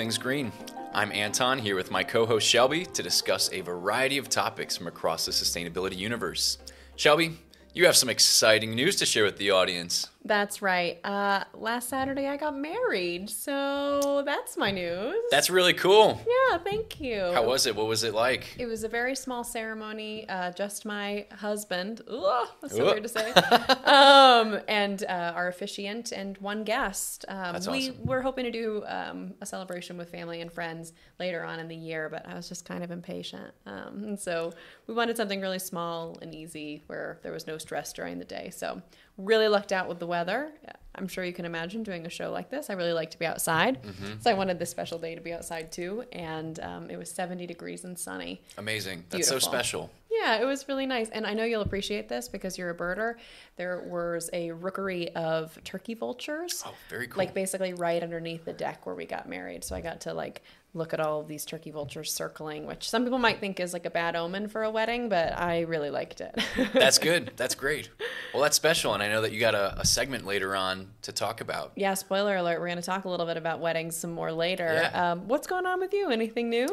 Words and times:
Things 0.00 0.16
Green. 0.16 0.50
I'm 0.94 1.12
Anton 1.12 1.58
here 1.58 1.76
with 1.76 1.90
my 1.90 2.02
co 2.02 2.24
host 2.24 2.48
Shelby 2.48 2.86
to 2.86 3.02
discuss 3.02 3.52
a 3.52 3.60
variety 3.60 4.16
of 4.16 4.30
topics 4.30 4.74
from 4.74 4.86
across 4.86 5.26
the 5.26 5.30
sustainability 5.30 5.98
universe. 5.98 6.56
Shelby, 6.96 7.36
you 7.74 7.84
have 7.84 7.96
some 7.96 8.08
exciting 8.08 8.74
news 8.74 8.96
to 8.96 9.04
share 9.04 9.24
with 9.24 9.36
the 9.36 9.50
audience. 9.50 10.08
That's 10.22 10.60
right. 10.60 11.00
Uh, 11.02 11.44
last 11.54 11.88
Saturday 11.88 12.28
I 12.28 12.36
got 12.36 12.54
married, 12.56 13.30
so 13.30 14.22
that's 14.26 14.56
my 14.58 14.70
news. 14.70 15.16
That's 15.30 15.48
really 15.48 15.72
cool. 15.72 16.20
yeah, 16.50 16.58
thank 16.58 17.00
you. 17.00 17.30
How 17.32 17.44
was 17.44 17.66
it? 17.66 17.74
What 17.74 17.86
was 17.86 18.04
it 18.04 18.12
like? 18.14 18.54
It 18.58 18.66
was 18.66 18.84
a 18.84 18.88
very 18.88 19.16
small 19.16 19.44
ceremony. 19.44 20.28
Uh, 20.28 20.52
just 20.52 20.84
my 20.84 21.26
husband. 21.32 22.02
Ugh, 22.06 22.48
that's 22.60 22.76
so 22.76 22.86
Ugh. 22.86 22.90
weird 22.92 23.02
to 23.04 23.08
say. 23.08 23.32
um, 23.84 24.60
and 24.68 25.04
uh, 25.04 25.32
our 25.34 25.48
officiant 25.48 26.12
and 26.12 26.36
one 26.38 26.64
guest. 26.64 27.24
Um, 27.28 27.54
That's 27.54 27.66
we 27.68 27.88
awesome. 27.90 28.04
were 28.06 28.20
hoping 28.20 28.44
to 28.44 28.50
do 28.50 28.84
um, 28.86 29.34
a 29.40 29.46
celebration 29.46 29.96
with 29.96 30.10
family 30.10 30.42
and 30.42 30.52
friends 30.52 30.92
later 31.18 31.44
on 31.44 31.60
in 31.60 31.68
the 31.68 31.76
year, 31.76 32.08
but 32.10 32.28
I 32.28 32.34
was 32.34 32.48
just 32.48 32.66
kind 32.66 32.84
of 32.84 32.90
impatient. 32.90 33.52
Um, 33.64 34.04
and 34.04 34.20
so 34.20 34.52
we 34.86 34.94
wanted 34.94 35.16
something 35.16 35.40
really 35.40 35.58
small 35.58 36.18
and 36.20 36.34
easy 36.34 36.82
where 36.88 37.18
there 37.22 37.32
was 37.32 37.46
no 37.46 37.56
stress 37.56 37.92
during 37.94 38.18
the 38.18 38.24
day. 38.26 38.50
So 38.50 38.82
really 39.16 39.48
lucked 39.48 39.72
out 39.72 39.88
with 39.88 39.98
the 39.98 40.06
weather. 40.06 40.52
I'm 40.94 41.08
sure 41.08 41.24
you 41.24 41.32
can 41.32 41.44
imagine 41.44 41.82
doing 41.82 42.04
a 42.04 42.10
show 42.10 42.30
like 42.30 42.50
this. 42.50 42.68
I 42.68 42.74
really 42.74 42.92
like 42.92 43.10
to 43.12 43.18
be 43.18 43.24
outside. 43.24 43.82
Mm-hmm. 43.82 44.20
So 44.20 44.30
I 44.30 44.34
wanted 44.34 44.58
this 44.58 44.70
special 44.70 44.98
day 44.98 45.14
to 45.14 45.20
be 45.20 45.32
outside 45.32 45.70
too. 45.70 46.04
And 46.12 46.58
um, 46.60 46.90
it 46.90 46.98
was 46.98 47.10
70 47.10 47.46
degrees 47.46 47.84
and 47.84 47.98
sunny. 47.98 48.42
Amazing. 48.58 49.04
That's 49.08 49.28
so 49.28 49.38
special. 49.38 49.90
Yeah, 50.10 50.40
it 50.40 50.44
was 50.44 50.66
really 50.68 50.86
nice. 50.86 51.08
And 51.10 51.26
I 51.26 51.34
know 51.34 51.44
you'll 51.44 51.62
appreciate 51.62 52.08
this 52.08 52.28
because 52.28 52.58
you're 52.58 52.70
a 52.70 52.74
birder. 52.74 53.14
There 53.56 53.82
was 53.82 54.28
a 54.32 54.50
rookery 54.50 55.14
of 55.14 55.56
turkey 55.62 55.94
vultures. 55.94 56.62
Oh, 56.66 56.74
very 56.88 57.06
cool. 57.06 57.18
Like 57.18 57.32
basically 57.32 57.72
right 57.72 58.02
underneath 58.02 58.44
the 58.44 58.52
deck 58.52 58.84
where 58.84 58.94
we 58.94 59.06
got 59.06 59.28
married. 59.28 59.62
So 59.64 59.76
I 59.76 59.80
got 59.80 60.00
to 60.02 60.12
like 60.12 60.42
look 60.72 60.92
at 60.94 61.00
all 61.00 61.20
of 61.20 61.26
these 61.26 61.44
turkey 61.44 61.70
vultures 61.72 62.12
circling, 62.12 62.64
which 62.64 62.88
some 62.88 63.02
people 63.02 63.18
might 63.18 63.40
think 63.40 63.58
is 63.58 63.72
like 63.72 63.86
a 63.86 63.90
bad 63.90 64.14
omen 64.14 64.46
for 64.46 64.62
a 64.62 64.70
wedding, 64.70 65.08
but 65.08 65.36
I 65.38 65.62
really 65.62 65.90
liked 65.90 66.20
it. 66.20 66.32
That's 66.72 66.98
good. 66.98 67.32
That's 67.36 67.56
great. 67.56 67.88
Well, 68.32 68.42
that's 68.44 68.54
special. 68.54 68.94
And 68.94 69.02
I 69.02 69.08
know 69.08 69.22
that 69.22 69.32
you 69.32 69.40
got 69.40 69.56
a, 69.56 69.80
a 69.80 69.84
segment 69.84 70.24
later 70.26 70.54
on 70.54 70.88
to 71.02 71.10
talk 71.12 71.40
about. 71.40 71.72
yeah, 71.74 71.94
spoiler 71.94 72.36
alert, 72.36 72.60
we're 72.60 72.66
going 72.68 72.76
to 72.78 72.82
talk 72.82 73.04
a 73.04 73.08
little 73.08 73.26
bit 73.26 73.36
about 73.36 73.58
weddings 73.58 73.96
some 73.96 74.12
more 74.12 74.30
later. 74.30 74.70
Yeah. 74.92 75.12
Um, 75.12 75.26
what's 75.26 75.48
going 75.48 75.66
on 75.66 75.80
with 75.80 75.92
you? 75.92 76.08
Anything 76.10 76.48
new? 76.50 76.68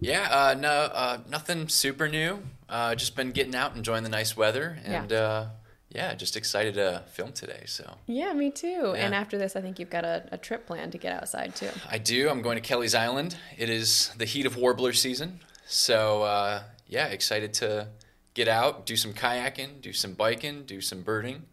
Yeah, 0.00 0.28
uh, 0.30 0.54
no, 0.54 0.68
uh, 0.68 1.18
nothing 1.30 1.68
super 1.68 2.06
new. 2.08 2.42
Uh, 2.68 2.94
just 2.94 3.16
been 3.16 3.32
getting 3.32 3.54
out, 3.54 3.74
enjoying 3.76 4.02
the 4.02 4.10
nice 4.10 4.36
weather, 4.36 4.76
Yeah. 4.84 5.02
and 5.02 5.12
uh, 5.14 5.44
yeah, 5.90 6.14
just 6.14 6.36
excited 6.36 6.74
to 6.74 7.04
film 7.12 7.32
today. 7.32 7.62
So 7.66 7.96
Yeah, 8.06 8.32
me 8.34 8.50
too. 8.50 8.94
And 8.96 9.14
after 9.14 9.38
this, 9.38 9.56
I 9.56 9.60
think 9.60 9.78
you've 9.78 9.90
got 9.90 10.04
a, 10.04 10.28
a 10.32 10.38
trip 10.38 10.66
planned 10.66 10.92
to 10.92 10.98
get 10.98 11.12
outside 11.12 11.54
too. 11.54 11.70
I 11.90 11.98
do. 11.98 12.28
I'm 12.28 12.42
going 12.42 12.60
to 12.60 12.66
Kelleys 12.66 12.98
Island. 12.98 13.36
It 13.56 13.70
is 13.70 14.10
the 14.18 14.24
heat 14.26 14.46
of 14.46 14.56
warbler 14.56 14.92
season, 14.92 15.40
so 15.66 16.22
uh, 16.22 16.62
yeah, 16.86 17.06
excited 17.06 17.54
to 17.54 17.88
get 18.34 18.48
out, 18.48 18.86
do 18.86 18.96
some 18.96 19.12
kayaking, 19.12 19.80
do 19.80 19.92
some 19.92 20.12
biking, 20.12 20.64
do 20.64 20.80
some 20.80 21.02
birding, 21.02 21.44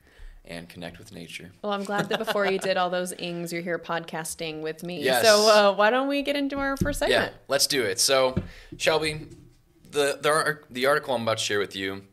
and 0.43 0.67
connect 0.69 0.99
with 0.99 1.13
nature. 1.13 1.51
Well, 1.61 1.71
I'm 1.71 1.83
glad 1.83 2.09
that 2.09 2.19
before 2.19 2.45
you 2.45 2.59
did 2.59 2.77
all 2.77 2.89
those 2.89 3.13
ings, 3.13 3.51
you're 3.53 3.61
here 3.61 3.79
podcasting 3.79 4.61
with 4.61 4.83
me. 4.83 5.01
Yes. 5.01 5.25
So 5.25 5.49
uh, 5.49 5.75
why 5.75 5.89
don't 5.89 6.07
we 6.07 6.21
get 6.21 6.35
into 6.35 6.57
our 6.57 6.77
first 6.77 6.99
segment? 6.99 7.31
Yeah, 7.31 7.37
let's 7.47 7.67
do 7.67 7.83
it. 7.83 7.99
So, 7.99 8.35
Shelby, 8.77 9.27
the 9.91 10.19
the, 10.21 10.59
the 10.69 10.85
article 10.87 11.15
I'm 11.15 11.23
about 11.23 11.37
to 11.37 11.43
share 11.43 11.59
with 11.59 11.75
you 11.75 12.03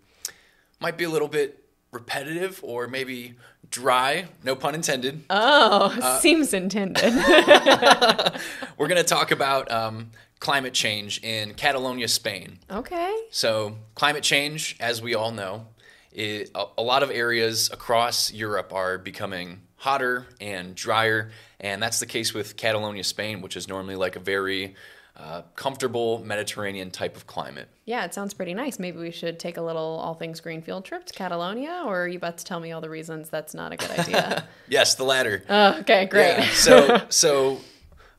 might 0.80 0.96
be 0.96 1.04
a 1.04 1.10
little 1.10 1.28
bit 1.28 1.61
repetitive 1.92 2.58
or 2.62 2.88
maybe 2.88 3.34
dry, 3.70 4.26
no 4.42 4.56
pun 4.56 4.74
intended. 4.74 5.22
Oh, 5.30 5.96
Uh, 6.00 6.18
seems 6.18 6.52
intended. 6.54 7.02
We're 8.76 8.88
going 8.88 8.96
to 8.96 9.04
talk 9.04 9.30
about 9.30 9.70
um, 9.70 10.10
climate 10.40 10.72
change 10.74 11.22
in 11.22 11.54
Catalonia, 11.54 12.08
Spain. 12.08 12.58
okay. 12.70 13.14
So, 13.30 13.76
climate 13.94 14.22
change, 14.24 14.76
as 14.80 15.00
we 15.02 15.14
all 15.14 15.30
know, 15.32 15.66
it, 16.12 16.50
a, 16.54 16.64
a 16.78 16.82
lot 16.82 17.02
of 17.02 17.10
areas 17.10 17.70
across 17.72 18.32
Europe 18.32 18.72
are 18.72 18.98
becoming 18.98 19.60
hotter 19.76 20.26
and 20.40 20.74
drier, 20.74 21.30
and 21.60 21.82
that's 21.82 22.00
the 22.00 22.06
case 22.06 22.32
with 22.34 22.56
Catalonia, 22.56 23.04
Spain, 23.04 23.42
which 23.42 23.56
is 23.56 23.68
normally 23.68 23.96
like 23.96 24.16
a 24.16 24.20
very 24.20 24.74
uh, 25.16 25.42
comfortable 25.56 26.22
Mediterranean 26.24 26.90
type 26.90 27.16
of 27.16 27.26
climate. 27.26 27.68
Yeah, 27.84 28.04
it 28.04 28.14
sounds 28.14 28.32
pretty 28.32 28.54
nice. 28.54 28.78
Maybe 28.78 28.98
we 28.98 29.10
should 29.10 29.38
take 29.38 29.56
a 29.56 29.62
little 29.62 29.98
all 30.02 30.14
things 30.14 30.40
green 30.40 30.62
field 30.62 30.84
trip 30.84 31.04
to 31.06 31.12
Catalonia, 31.14 31.82
or 31.84 32.02
are 32.04 32.08
you 32.08 32.16
about 32.16 32.38
to 32.38 32.44
tell 32.44 32.60
me 32.60 32.72
all 32.72 32.80
the 32.80 32.88
reasons 32.90 33.28
that's 33.28 33.54
not 33.54 33.72
a 33.72 33.76
good 33.76 33.90
idea? 33.90 34.44
Yes, 34.68 34.94
the 34.94 35.04
latter. 35.04 35.44
oh, 35.50 35.80
okay, 35.80 36.06
great. 36.06 36.38
Yeah. 36.38 36.48
So, 36.52 37.02
so 37.10 37.58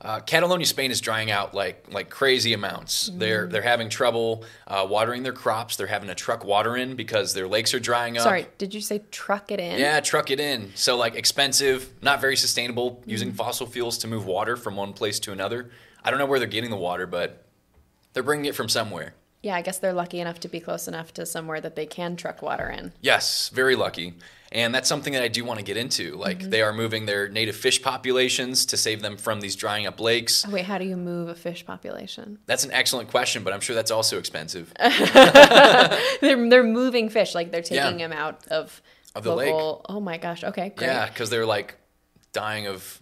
uh, 0.00 0.20
Catalonia, 0.20 0.66
Spain 0.66 0.92
is 0.92 1.00
drying 1.00 1.32
out 1.32 1.52
like 1.52 1.86
like 1.90 2.10
crazy 2.10 2.52
amounts. 2.52 3.10
Mm. 3.10 3.18
They're 3.18 3.46
they're 3.48 3.62
having 3.62 3.88
trouble 3.88 4.44
uh, 4.68 4.86
watering 4.88 5.24
their 5.24 5.32
crops. 5.32 5.74
They're 5.76 5.88
having 5.88 6.08
to 6.10 6.14
truck 6.14 6.44
water 6.44 6.76
in 6.76 6.94
because 6.94 7.34
their 7.34 7.48
lakes 7.48 7.74
are 7.74 7.80
drying 7.80 8.16
up. 8.18 8.22
Sorry, 8.22 8.46
did 8.58 8.72
you 8.72 8.80
say 8.80 9.02
truck 9.10 9.50
it 9.50 9.58
in? 9.58 9.80
Yeah, 9.80 9.98
truck 10.00 10.30
it 10.30 10.38
in. 10.38 10.70
So 10.76 10.96
like 10.96 11.16
expensive, 11.16 11.90
not 12.02 12.20
very 12.20 12.36
sustainable, 12.36 13.02
using 13.04 13.32
Mm. 13.32 13.36
fossil 13.36 13.66
fuels 13.66 13.98
to 13.98 14.06
move 14.06 14.26
water 14.26 14.56
from 14.56 14.76
one 14.76 14.92
place 14.92 15.18
to 15.20 15.32
another. 15.32 15.70
I 16.04 16.10
don't 16.10 16.18
know 16.18 16.26
where 16.26 16.38
they're 16.38 16.48
getting 16.48 16.70
the 16.70 16.76
water, 16.76 17.06
but 17.06 17.44
they're 18.12 18.22
bringing 18.22 18.46
it 18.46 18.54
from 18.54 18.68
somewhere. 18.68 19.14
Yeah, 19.42 19.54
I 19.56 19.62
guess 19.62 19.78
they're 19.78 19.92
lucky 19.92 20.20
enough 20.20 20.40
to 20.40 20.48
be 20.48 20.58
close 20.60 20.88
enough 20.88 21.12
to 21.14 21.26
somewhere 21.26 21.60
that 21.60 21.76
they 21.76 21.84
can 21.86 22.16
truck 22.16 22.40
water 22.40 22.68
in. 22.70 22.92
Yes, 23.02 23.50
very 23.50 23.76
lucky. 23.76 24.14
And 24.50 24.74
that's 24.74 24.88
something 24.88 25.12
that 25.14 25.22
I 25.22 25.28
do 25.28 25.44
want 25.44 25.58
to 25.58 25.64
get 25.64 25.76
into. 25.76 26.14
Like 26.16 26.38
Mm-hmm. 26.38 26.50
they 26.50 26.62
are 26.62 26.72
moving 26.72 27.04
their 27.06 27.28
native 27.28 27.56
fish 27.56 27.82
populations 27.82 28.64
to 28.66 28.76
save 28.78 29.02
them 29.02 29.16
from 29.18 29.40
these 29.40 29.54
drying 29.56 29.86
up 29.86 30.00
lakes. 30.00 30.44
Oh, 30.46 30.50
wait, 30.50 30.64
how 30.64 30.78
do 30.78 30.84
you 30.86 30.96
move 30.96 31.28
a 31.28 31.34
fish 31.34 31.66
population? 31.66 32.38
That's 32.46 32.64
an 32.64 32.70
excellent 32.72 33.10
question, 33.10 33.42
but 33.44 33.52
I'm 33.52 33.60
sure 33.60 33.74
that's 33.74 33.90
also 33.90 34.18
expensive. 34.18 34.72
they're 34.80 36.48
they're 36.48 36.62
moving 36.64 37.08
fish, 37.08 37.34
like 37.34 37.50
they're 37.50 37.62
taking 37.62 37.98
Yeah. 38.00 38.08
them 38.08 38.12
out 38.16 38.46
of 38.48 38.80
Of 39.14 39.24
the 39.24 39.34
lake. 39.34 39.52
Oh 39.54 40.00
my 40.00 40.16
gosh. 40.18 40.44
Okay, 40.44 40.72
great. 40.74 40.86
Yeah, 40.86 41.06
because 41.06 41.30
they're 41.30 41.46
like 41.46 41.74
dying 42.32 42.66
of, 42.66 43.00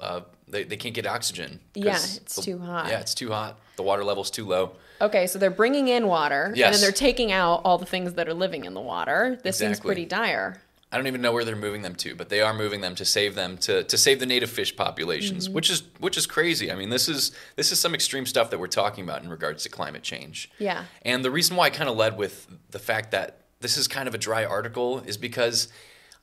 uh, 0.00 0.22
they, 0.50 0.64
they 0.64 0.76
can't 0.76 0.94
get 0.94 1.06
oxygen. 1.06 1.60
Yeah, 1.74 1.94
it's 1.94 2.36
the- 2.36 2.42
too 2.42 2.58
hot. 2.58 2.88
Yeah, 2.88 3.00
it's 3.00 3.14
too 3.14 3.30
hot. 3.30 3.58
The 3.76 3.82
water 3.82 4.04
level's 4.04 4.30
too 4.30 4.46
low. 4.46 4.72
Okay, 5.00 5.26
so 5.26 5.38
they're 5.38 5.50
bringing 5.50 5.88
in 5.88 6.06
water, 6.06 6.44
and 6.44 6.56
then 6.56 6.80
they're 6.80 6.92
taking 6.92 7.32
out 7.32 7.62
all 7.64 7.78
the 7.78 7.86
things 7.86 8.14
that 8.14 8.28
are 8.28 8.34
living 8.34 8.66
in 8.66 8.74
the 8.74 8.80
water. 8.82 9.38
This 9.42 9.56
seems 9.56 9.80
pretty 9.80 10.04
dire. 10.04 10.60
I 10.92 10.96
don't 10.96 11.06
even 11.06 11.22
know 11.22 11.32
where 11.32 11.44
they're 11.44 11.54
moving 11.56 11.82
them 11.82 11.94
to, 11.96 12.14
but 12.16 12.28
they 12.30 12.40
are 12.40 12.52
moving 12.52 12.80
them 12.80 12.96
to 12.96 13.04
save 13.04 13.36
them 13.36 13.56
to, 13.58 13.84
to 13.84 13.96
save 13.96 14.18
the 14.18 14.26
native 14.26 14.50
fish 14.50 14.74
populations, 14.76 15.44
Mm-hmm. 15.46 15.54
which 15.54 15.70
is 15.70 15.84
which 16.00 16.16
is 16.18 16.26
crazy. 16.26 16.70
I 16.70 16.74
mean, 16.74 16.90
this 16.90 17.08
is 17.08 17.30
this 17.56 17.70
is 17.72 17.78
some 17.78 17.94
extreme 17.94 18.26
stuff 18.26 18.50
that 18.50 18.58
we're 18.58 18.66
talking 18.66 19.04
about 19.04 19.22
in 19.22 19.30
regards 19.30 19.62
to 19.62 19.68
climate 19.68 20.02
change. 20.02 20.50
Yeah. 20.58 20.84
And 21.02 21.24
the 21.24 21.30
reason 21.30 21.56
why 21.56 21.66
I 21.66 21.70
kind 21.70 21.88
of 21.88 21.96
led 21.96 22.18
with 22.18 22.48
the 22.70 22.80
fact 22.80 23.12
that 23.12 23.38
this 23.60 23.76
is 23.76 23.86
kind 23.88 24.08
of 24.08 24.14
a 24.14 24.18
dry 24.18 24.44
article 24.44 24.98
is 25.06 25.16
because 25.16 25.68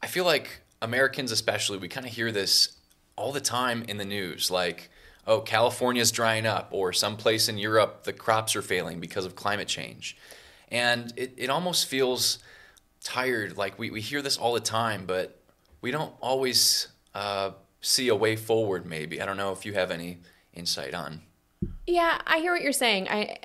I 0.03 0.07
feel 0.07 0.25
like 0.25 0.59
Americans, 0.81 1.31
especially, 1.31 1.77
we 1.77 1.87
kind 1.87 2.05
of 2.05 2.11
hear 2.11 2.31
this 2.31 2.76
all 3.17 3.31
the 3.31 3.41
time 3.41 3.83
in 3.87 3.97
the 3.97 4.05
news, 4.05 4.49
like, 4.49 4.89
oh, 5.25 5.41
California's 5.41 6.11
drying 6.11 6.45
up, 6.45 6.69
or 6.71 6.93
someplace 6.93 7.49
in 7.49 7.57
Europe 7.57 8.03
the 8.03 8.13
crops 8.13 8.55
are 8.55 8.61
failing 8.61 8.99
because 8.99 9.25
of 9.25 9.35
climate 9.35 9.67
change, 9.67 10.15
and 10.69 11.11
it, 11.17 11.33
it 11.35 11.49
almost 11.49 11.87
feels 11.87 12.39
tired. 13.03 13.57
Like 13.57 13.77
we, 13.77 13.89
we 13.89 14.01
hear 14.01 14.21
this 14.21 14.37
all 14.37 14.53
the 14.53 14.59
time, 14.59 15.05
but 15.05 15.39
we 15.81 15.91
don't 15.91 16.13
always 16.21 16.87
uh, 17.13 17.51
see 17.81 18.07
a 18.07 18.15
way 18.15 18.35
forward. 18.35 18.85
Maybe 18.85 19.21
I 19.21 19.25
don't 19.25 19.37
know 19.37 19.51
if 19.51 19.65
you 19.65 19.73
have 19.73 19.91
any 19.91 20.19
insight 20.53 20.93
on. 20.93 21.21
Yeah, 21.85 22.21
I 22.25 22.39
hear 22.39 22.53
what 22.53 22.61
you're 22.61 22.71
saying. 22.71 23.07
I 23.09 23.37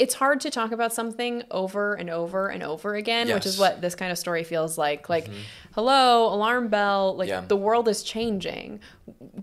it's 0.00 0.14
hard 0.14 0.40
to 0.40 0.50
talk 0.50 0.72
about 0.72 0.94
something 0.94 1.42
over 1.50 1.92
and 1.92 2.08
over 2.08 2.48
and 2.48 2.62
over 2.62 2.94
again, 2.94 3.28
which 3.28 3.44
is 3.44 3.58
what 3.58 3.82
this 3.82 3.94
kind 3.94 4.10
of 4.10 4.16
story 4.16 4.44
feels 4.44 4.78
like. 4.78 5.10
Like, 5.10 5.26
mm-hmm. 5.26 5.40
hello, 5.74 6.32
alarm 6.32 6.68
bell, 6.68 7.14
like 7.16 7.28
Yeah. 7.28 7.42
the 7.46 7.56
world 7.56 7.86
is 7.86 8.02
changing. 8.02 8.80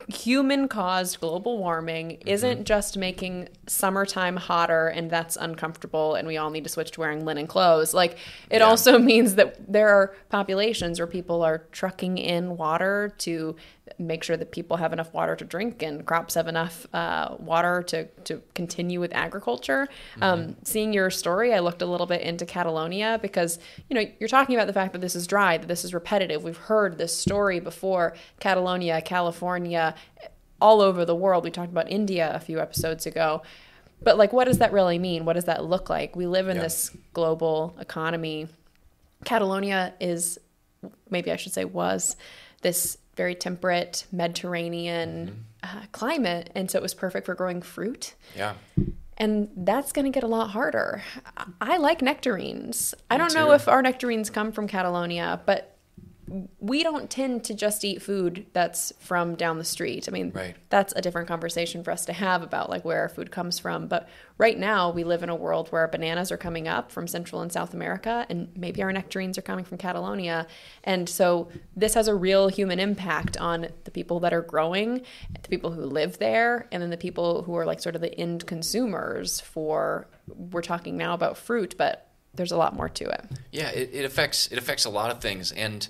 Human 0.08 0.68
caused 0.68 1.20
global 1.20 1.60
warming 1.60 2.10
mm-hmm. 2.10 2.28
isn't 2.28 2.66
just 2.66 2.98
making 2.98 3.50
summertime 3.68 4.36
hotter 4.36 4.88
and 4.88 5.12
that's 5.12 5.36
uncomfortable 5.36 6.16
and 6.16 6.28
we 6.28 6.38
all 6.38 6.50
need 6.50 6.64
to 6.64 6.72
switch 6.72 6.90
to 6.92 7.02
wearing 7.02 7.24
linen 7.24 7.46
clothes. 7.46 7.94
Like 7.94 8.14
it 8.50 8.58
Yeah. 8.58 8.66
also 8.66 8.98
means 9.12 9.36
that 9.36 9.72
there 9.72 9.90
are 9.90 10.16
populations 10.30 11.00
where 11.00 11.06
people 11.06 11.44
are 11.44 11.68
trucking 11.72 12.18
in 12.18 12.58
water 12.58 13.14
to 13.20 13.56
make 13.98 14.24
sure 14.24 14.38
that 14.38 14.52
people 14.52 14.78
have 14.78 14.94
enough 14.94 15.14
water 15.14 15.36
to 15.36 15.46
drink 15.46 15.82
and 15.82 16.06
crops 16.06 16.34
have 16.36 16.48
enough 16.48 16.86
uh, 16.94 17.36
water 17.40 17.84
to, 17.84 18.06
to 18.24 18.42
continue 18.54 19.00
with 19.00 19.14
agriculture. 19.14 19.88
Um, 20.22 20.56
seeing 20.64 20.94
your 20.94 21.10
story, 21.10 21.54
I 21.54 21.60
looked 21.60 21.82
a 21.82 21.86
little 21.86 22.08
bit 22.08 22.22
into 22.22 22.46
Catalonia 22.46 23.20
because, 23.22 23.60
you 23.90 23.96
know, 23.96 24.06
you're 24.20 24.30
talking 24.30 24.56
about 24.56 24.68
the 24.68 24.74
fact 24.74 24.94
that 24.94 25.00
this 25.00 25.16
is 25.16 25.28
dry, 25.28 25.58
that 25.58 25.68
this 25.68 25.84
is 25.86 25.94
repetitive. 25.94 26.44
We've 26.44 26.58
heard 26.58 26.98
this 26.98 27.16
story 27.16 27.60
before 27.60 28.16
Catalonia, 28.40 29.02
California, 29.02 29.96
all 30.60 30.82
over 30.82 31.06
the 31.06 31.16
world. 31.16 31.44
We 31.44 31.52
talked 31.52 31.72
about 31.72 31.90
India 31.92 32.32
a 32.34 32.40
few 32.40 32.60
episodes 32.60 33.06
ago. 33.06 33.44
But, 34.02 34.18
like, 34.18 34.32
what 34.32 34.46
does 34.46 34.60
that 34.60 34.72
really 34.74 35.00
mean? 35.00 35.26
What 35.26 35.34
does 35.34 35.46
that 35.46 35.66
look 35.66 35.90
like? 35.90 36.16
We 36.16 36.28
live 36.28 36.48
in 36.50 36.58
Yeah. 36.58 36.64
this 36.64 36.92
global 37.14 37.76
economy. 37.80 38.48
Catalonia 39.26 39.94
is, 40.00 40.38
maybe 41.10 41.32
I 41.32 41.36
should 41.36 41.54
say, 41.54 41.66
was 41.66 42.16
this 42.62 42.98
very 43.16 43.36
temperate 43.36 44.06
Mediterranean 44.12 45.46
uh, 45.64 45.82
climate, 45.92 46.50
and 46.56 46.70
so 46.70 46.78
it 46.78 46.82
was 46.82 46.94
perfect 46.94 47.26
for 47.26 47.36
growing 47.36 47.62
fruit. 47.62 48.14
Yeah. 48.36 48.54
And 49.18 49.50
that's 49.56 49.92
going 49.92 50.06
to 50.06 50.12
get 50.12 50.24
a 50.24 50.28
lot 50.28 50.52
harder. 50.52 51.02
I- 51.36 51.46
I 51.62 51.78
like 51.78 52.02
nectarines. 52.02 52.94
I 53.10 53.18
don't 53.18 53.34
know 53.34 53.52
if 53.52 53.68
our 53.68 53.82
nectarines 53.82 54.30
come 54.30 54.52
from 54.52 54.68
Catalonia, 54.68 55.42
but 55.46 55.77
we 56.60 56.84
don't 56.84 57.10
tend 57.10 57.44
to 57.46 57.54
just 57.54 57.86
eat 57.86 58.02
food 58.02 58.46
that's 58.52 58.92
from 59.00 59.36
down 59.36 59.58
the 59.58 59.64
street. 59.64 60.10
I 60.10 60.12
mean, 60.12 60.32
Right. 60.36 60.56
that's 60.70 60.94
a 60.96 61.02
different 61.02 61.28
conversation 61.28 61.84
for 61.84 61.92
us 61.92 62.06
to 62.06 62.14
have 62.14 62.44
about 62.44 62.70
like 62.70 62.84
where 62.84 63.00
our 63.00 63.08
food 63.10 63.32
comes 63.32 63.60
from. 63.60 63.88
But 63.88 64.10
right 64.38 64.58
now, 64.60 64.92
we 64.92 65.04
live 65.06 65.24
in 65.24 65.30
a 65.30 65.36
world 65.36 65.70
where 65.70 65.88
bananas 65.88 66.32
are 66.32 66.38
coming 66.38 66.68
up 66.68 66.92
from 66.92 67.08
Central 67.08 67.42
and 67.42 67.52
South 67.52 67.74
America, 67.74 68.26
and 68.30 68.50
maybe 68.58 68.84
our 68.84 68.92
nectarines 68.92 69.38
are 69.38 69.42
coming 69.42 69.64
from 69.64 69.78
Catalonia. 69.78 70.48
And 70.84 71.08
so 71.08 71.48
this 71.76 71.94
has 71.94 72.08
a 72.10 72.16
real 72.16 72.50
human 72.50 72.80
impact 72.80 73.38
on 73.38 73.68
the 73.86 73.92
people 73.92 74.20
that 74.20 74.34
are 74.34 74.42
growing, 74.42 75.02
the 75.42 75.50
people 75.50 75.72
who 75.72 75.84
live 75.84 76.20
there, 76.20 76.68
and 76.74 76.84
then 76.84 76.90
the 76.90 76.98
people 76.98 77.44
who 77.44 77.56
are 77.56 77.66
like 77.66 77.80
sort 77.80 77.96
of 77.96 78.02
the 78.02 78.14
end 78.20 78.46
consumers 78.48 79.40
for. 79.40 80.08
We're 80.28 80.62
talking 80.62 80.98
now 80.98 81.14
about 81.14 81.38
fruit, 81.38 81.76
but 81.78 82.10
there's 82.34 82.52
a 82.52 82.58
lot 82.58 82.76
more 82.76 82.90
to 82.90 83.06
it. 83.06 83.26
Yeah, 83.54 83.70
it, 83.70 83.92
it 83.94 84.04
affects 84.06 84.48
it 84.48 84.58
affects 84.58 84.84
a 84.84 84.90
lot 84.90 85.10
of 85.10 85.22
things, 85.22 85.54
and 85.54 85.88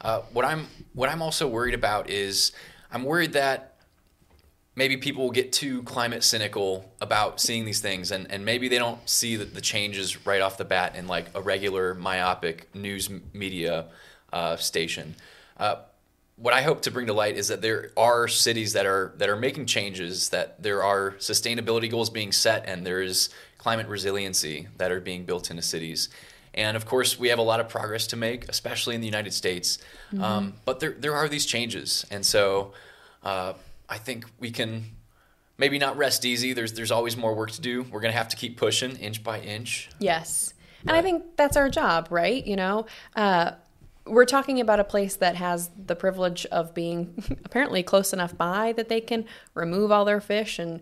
uh, 0.00 0.20
what 0.32 0.44
I'm 0.44 0.66
what 0.94 1.08
I'm 1.08 1.22
also 1.22 1.46
worried 1.46 1.74
about 1.74 2.10
is 2.10 2.52
I'm 2.90 3.04
worried 3.04 3.32
that 3.34 3.76
maybe 4.76 4.96
people 4.96 5.24
will 5.24 5.30
get 5.30 5.52
too 5.52 5.82
climate 5.82 6.24
cynical 6.24 6.90
about 7.00 7.40
seeing 7.40 7.64
these 7.64 7.80
things, 7.80 8.10
and, 8.10 8.30
and 8.30 8.44
maybe 8.44 8.68
they 8.68 8.78
don't 8.78 9.06
see 9.08 9.36
the, 9.36 9.44
the 9.44 9.60
changes 9.60 10.26
right 10.26 10.40
off 10.40 10.56
the 10.56 10.64
bat 10.64 10.96
in 10.96 11.06
like 11.06 11.26
a 11.34 11.40
regular 11.40 11.94
myopic 11.94 12.74
news 12.74 13.10
media 13.32 13.86
uh, 14.32 14.56
station. 14.56 15.14
Uh, 15.58 15.76
what 16.36 16.54
I 16.54 16.62
hope 16.62 16.80
to 16.82 16.90
bring 16.90 17.06
to 17.08 17.12
light 17.12 17.36
is 17.36 17.48
that 17.48 17.60
there 17.60 17.90
are 17.96 18.26
cities 18.26 18.72
that 18.72 18.86
are 18.86 19.12
that 19.18 19.28
are 19.28 19.36
making 19.36 19.66
changes, 19.66 20.30
that 20.30 20.62
there 20.62 20.82
are 20.82 21.12
sustainability 21.18 21.90
goals 21.90 22.08
being 22.08 22.32
set, 22.32 22.64
and 22.66 22.86
there 22.86 23.02
is 23.02 23.28
climate 23.58 23.86
resiliency 23.86 24.68
that 24.78 24.90
are 24.90 25.00
being 25.00 25.24
built 25.24 25.50
into 25.50 25.62
cities. 25.62 26.08
And 26.54 26.76
of 26.76 26.84
course, 26.84 27.18
we 27.18 27.28
have 27.28 27.38
a 27.38 27.42
lot 27.42 27.60
of 27.60 27.68
progress 27.68 28.06
to 28.08 28.16
make, 28.16 28.48
especially 28.48 28.94
in 28.94 29.00
the 29.00 29.06
United 29.06 29.32
States. 29.32 29.78
Um, 30.18 30.54
but 30.64 30.80
there 30.80 30.92
there 30.98 31.14
are 31.14 31.28
these 31.28 31.46
changes, 31.46 32.04
and 32.10 32.26
so 32.26 32.72
uh, 33.22 33.52
I 33.88 33.98
think 33.98 34.26
we 34.40 34.50
can 34.50 34.84
maybe 35.58 35.78
not 35.78 35.96
rest 35.96 36.24
easy. 36.24 36.52
There's 36.52 36.72
there's 36.72 36.90
always 36.90 37.16
more 37.16 37.34
work 37.34 37.52
to 37.52 37.60
do. 37.60 37.84
We're 37.84 38.00
gonna 38.00 38.12
have 38.12 38.28
to 38.28 38.36
keep 38.36 38.56
pushing 38.56 38.96
inch 38.96 39.22
by 39.22 39.40
inch. 39.40 39.90
Yes. 39.98 40.54
And 40.82 40.96
I 40.96 41.02
think 41.02 41.36
that's 41.36 41.56
our 41.56 41.68
job, 41.68 42.08
right? 42.10 42.44
You 42.46 42.56
know, 42.56 42.86
uh, 43.14 43.52
we're 44.06 44.24
talking 44.24 44.60
about 44.60 44.80
a 44.80 44.84
place 44.84 45.16
that 45.16 45.36
has 45.36 45.70
the 45.76 45.94
privilege 45.94 46.46
of 46.46 46.74
being 46.74 47.22
apparently 47.44 47.82
close 47.82 48.12
enough 48.12 48.36
by 48.36 48.72
that 48.72 48.88
they 48.88 49.00
can 49.00 49.26
remove 49.54 49.92
all 49.92 50.04
their 50.04 50.20
fish 50.20 50.58
and 50.58 50.80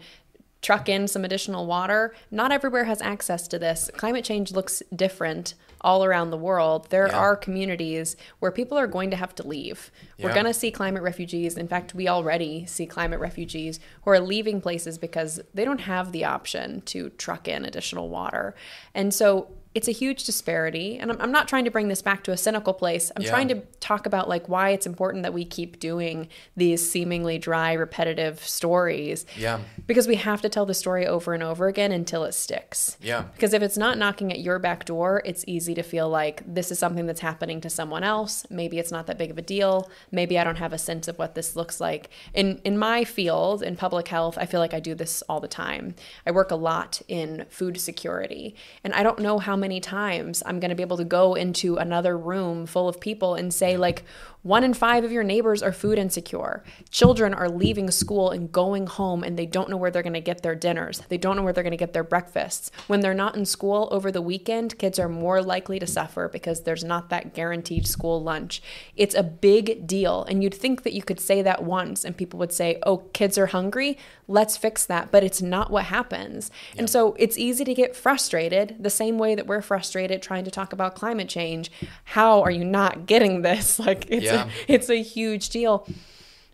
truck 0.60 0.88
in 0.88 1.06
some 1.06 1.24
additional 1.24 1.66
water. 1.66 2.14
Not 2.30 2.52
everywhere 2.52 2.84
has 2.84 3.00
access 3.00 3.46
to 3.48 3.58
this. 3.58 3.90
Climate 3.96 4.24
change 4.24 4.52
looks 4.52 4.82
different 4.94 5.54
all 5.80 6.04
around 6.04 6.30
the 6.30 6.36
world. 6.36 6.88
There 6.90 7.06
Yeah. 7.06 7.16
are 7.16 7.36
communities 7.36 8.16
where 8.40 8.50
people 8.50 8.76
are 8.76 8.88
going 8.88 9.10
to 9.10 9.16
have 9.16 9.34
to 9.36 9.46
leave. 9.46 9.92
We're 10.18 10.34
going 10.34 10.46
to 10.46 10.54
see 10.54 10.72
climate 10.72 11.02
refugees. 11.04 11.56
In 11.56 11.68
fact, 11.68 11.94
we 11.94 12.08
already 12.08 12.66
see 12.66 12.86
climate 12.86 13.20
refugees 13.20 13.78
who 14.02 14.10
are 14.10 14.18
leaving 14.18 14.60
places 14.60 14.98
because 14.98 15.40
they 15.54 15.64
don't 15.64 15.82
have 15.82 16.10
the 16.10 16.24
option 16.24 16.80
to 16.86 17.10
truck 17.10 17.46
in 17.46 17.64
additional 17.64 18.08
water. 18.08 18.56
And 18.94 19.14
so 19.14 19.48
it's 19.74 19.86
a 19.86 19.92
huge 19.92 20.24
disparity. 20.24 20.98
And 20.98 21.10
I'm, 21.12 21.20
I'm 21.20 21.30
not 21.32 21.46
trying 21.46 21.64
to 21.66 21.70
bring 21.70 21.88
this 21.88 22.02
back 22.02 22.24
to 22.24 22.32
a 22.32 22.36
cynical 22.36 22.72
place. 22.74 23.12
I'm 23.14 23.22
Yeah. 23.22 23.30
trying 23.30 23.48
to 23.48 23.56
talk 23.80 24.06
about 24.06 24.28
like 24.28 24.48
why 24.48 24.70
it's 24.70 24.86
important 24.86 25.22
that 25.22 25.32
we 25.34 25.44
keep 25.44 25.78
doing 25.78 26.28
these 26.56 26.88
seemingly 26.90 27.38
dry, 27.38 27.72
repetitive 27.74 28.40
stories. 28.46 29.26
Yeah. 29.36 29.60
Because 29.86 30.08
we 30.08 30.16
have 30.16 30.40
to 30.42 30.48
tell 30.48 30.66
the 30.66 30.74
story 30.74 31.06
over 31.06 31.34
and 31.34 31.42
over 31.42 31.68
again 31.68 31.92
until 31.92 32.24
it 32.24 32.32
sticks. 32.32 32.96
Yeah. 33.00 33.24
Because 33.34 33.52
if 33.52 33.62
it's 33.62 33.76
not 33.76 33.98
knocking 33.98 34.32
at 34.32 34.40
your 34.40 34.58
back 34.58 34.84
door, 34.84 35.22
it's 35.24 35.44
easy 35.46 35.74
to 35.74 35.82
feel 35.82 36.08
like 36.08 36.42
this 36.46 36.72
is 36.72 36.78
something 36.78 37.06
that's 37.06 37.20
happening 37.20 37.60
to 37.60 37.70
someone 37.70 38.02
else. 38.02 38.46
Maybe 38.50 38.78
it's 38.78 38.90
not 38.90 39.06
that 39.06 39.18
big 39.18 39.30
of 39.30 39.38
a 39.38 39.42
deal. 39.42 39.90
Maybe 40.10 40.38
I 40.38 40.44
don't 40.44 40.56
have 40.56 40.72
a 40.72 40.78
sense 40.78 41.08
of 41.08 41.18
what 41.18 41.34
this 41.34 41.54
looks 41.56 41.80
like. 41.80 42.08
In 42.34 42.60
in 42.64 42.78
my 42.78 43.04
field, 43.04 43.62
in 43.62 43.76
public 43.76 44.08
health, 44.08 44.38
I 44.38 44.46
feel 44.46 44.60
like 44.60 44.74
I 44.74 44.80
do 44.80 44.94
this 44.94 45.22
all 45.28 45.40
the 45.40 45.48
time. 45.48 45.94
I 46.26 46.30
work 46.30 46.50
a 46.50 46.56
lot 46.56 47.02
in 47.06 47.46
food 47.50 47.78
security, 47.80 48.54
and 48.82 48.94
I 48.94 49.02
don't 49.02 49.18
know 49.20 49.38
how 49.38 49.56
many 49.58 49.80
times 49.80 50.42
I'm 50.46 50.60
going 50.60 50.70
to 50.70 50.74
be 50.74 50.82
able 50.82 50.96
to 50.98 51.04
go 51.04 51.34
into 51.34 51.76
another 51.76 52.16
room 52.16 52.66
full 52.66 52.88
of 52.88 53.00
people 53.00 53.34
and 53.34 53.52
say 53.52 53.76
like 53.76 54.04
one 54.42 54.62
in 54.62 54.72
five 54.72 55.02
of 55.02 55.10
your 55.10 55.24
neighbors 55.24 55.62
are 55.62 55.72
food 55.72 55.98
insecure. 55.98 56.62
Children 56.90 57.34
are 57.34 57.48
leaving 57.48 57.90
school 57.90 58.30
and 58.30 58.52
going 58.52 58.86
home 58.86 59.24
and 59.24 59.36
they 59.36 59.46
don't 59.46 59.68
know 59.68 59.76
where 59.76 59.90
they're 59.90 60.02
going 60.02 60.12
to 60.12 60.20
get 60.20 60.42
their 60.42 60.54
dinners. 60.54 61.02
They 61.08 61.18
don't 61.18 61.36
know 61.36 61.42
where 61.42 61.52
they're 61.52 61.64
going 61.64 61.72
to 61.72 61.76
get 61.76 61.92
their 61.92 62.04
breakfasts. 62.04 62.70
When 62.86 63.00
they're 63.00 63.14
not 63.14 63.36
in 63.36 63.44
school 63.44 63.88
over 63.90 64.12
the 64.12 64.22
weekend, 64.22 64.78
kids 64.78 64.98
are 64.98 65.08
more 65.08 65.42
likely 65.42 65.80
to 65.80 65.86
suffer 65.86 66.28
because 66.28 66.62
there's 66.62 66.84
not 66.84 67.10
that 67.10 67.34
guaranteed 67.34 67.86
school 67.86 68.22
lunch. 68.22 68.62
It's 68.94 69.14
a 69.14 69.24
big 69.24 69.86
deal. 69.88 70.22
And 70.24 70.42
you'd 70.42 70.54
think 70.54 70.84
that 70.84 70.94
you 70.94 71.02
could 71.02 71.20
say 71.20 71.42
that 71.42 71.64
once 71.64 72.04
and 72.04 72.16
people 72.16 72.38
would 72.38 72.52
say, 72.52 72.78
oh, 72.84 72.98
kids 73.12 73.38
are 73.38 73.46
hungry. 73.46 73.98
Let's 74.28 74.56
fix 74.56 74.86
that. 74.86 75.10
But 75.10 75.24
it's 75.24 75.42
not 75.42 75.72
what 75.72 75.86
happens. 75.86 76.52
And 76.76 76.88
so 76.88 77.16
it's 77.18 77.38
easy 77.38 77.64
to 77.64 77.74
get 77.74 77.96
frustrated 77.96 78.76
the 78.78 78.88
same 78.88 79.18
way 79.18 79.34
that 79.34 79.47
we're 79.48 79.62
frustrated 79.62 80.22
trying 80.22 80.44
to 80.44 80.50
talk 80.50 80.72
about 80.72 80.94
climate 80.94 81.28
change. 81.28 81.70
How 82.04 82.42
are 82.42 82.50
you 82.50 82.64
not 82.64 83.06
getting 83.06 83.42
this? 83.42 83.78
Like, 83.88 84.06
it's, 84.10 84.24
Yeah. 84.26 84.44
a, 84.46 84.50
it's 84.72 84.88
a 84.90 85.02
huge 85.02 85.48
deal. 85.48 85.86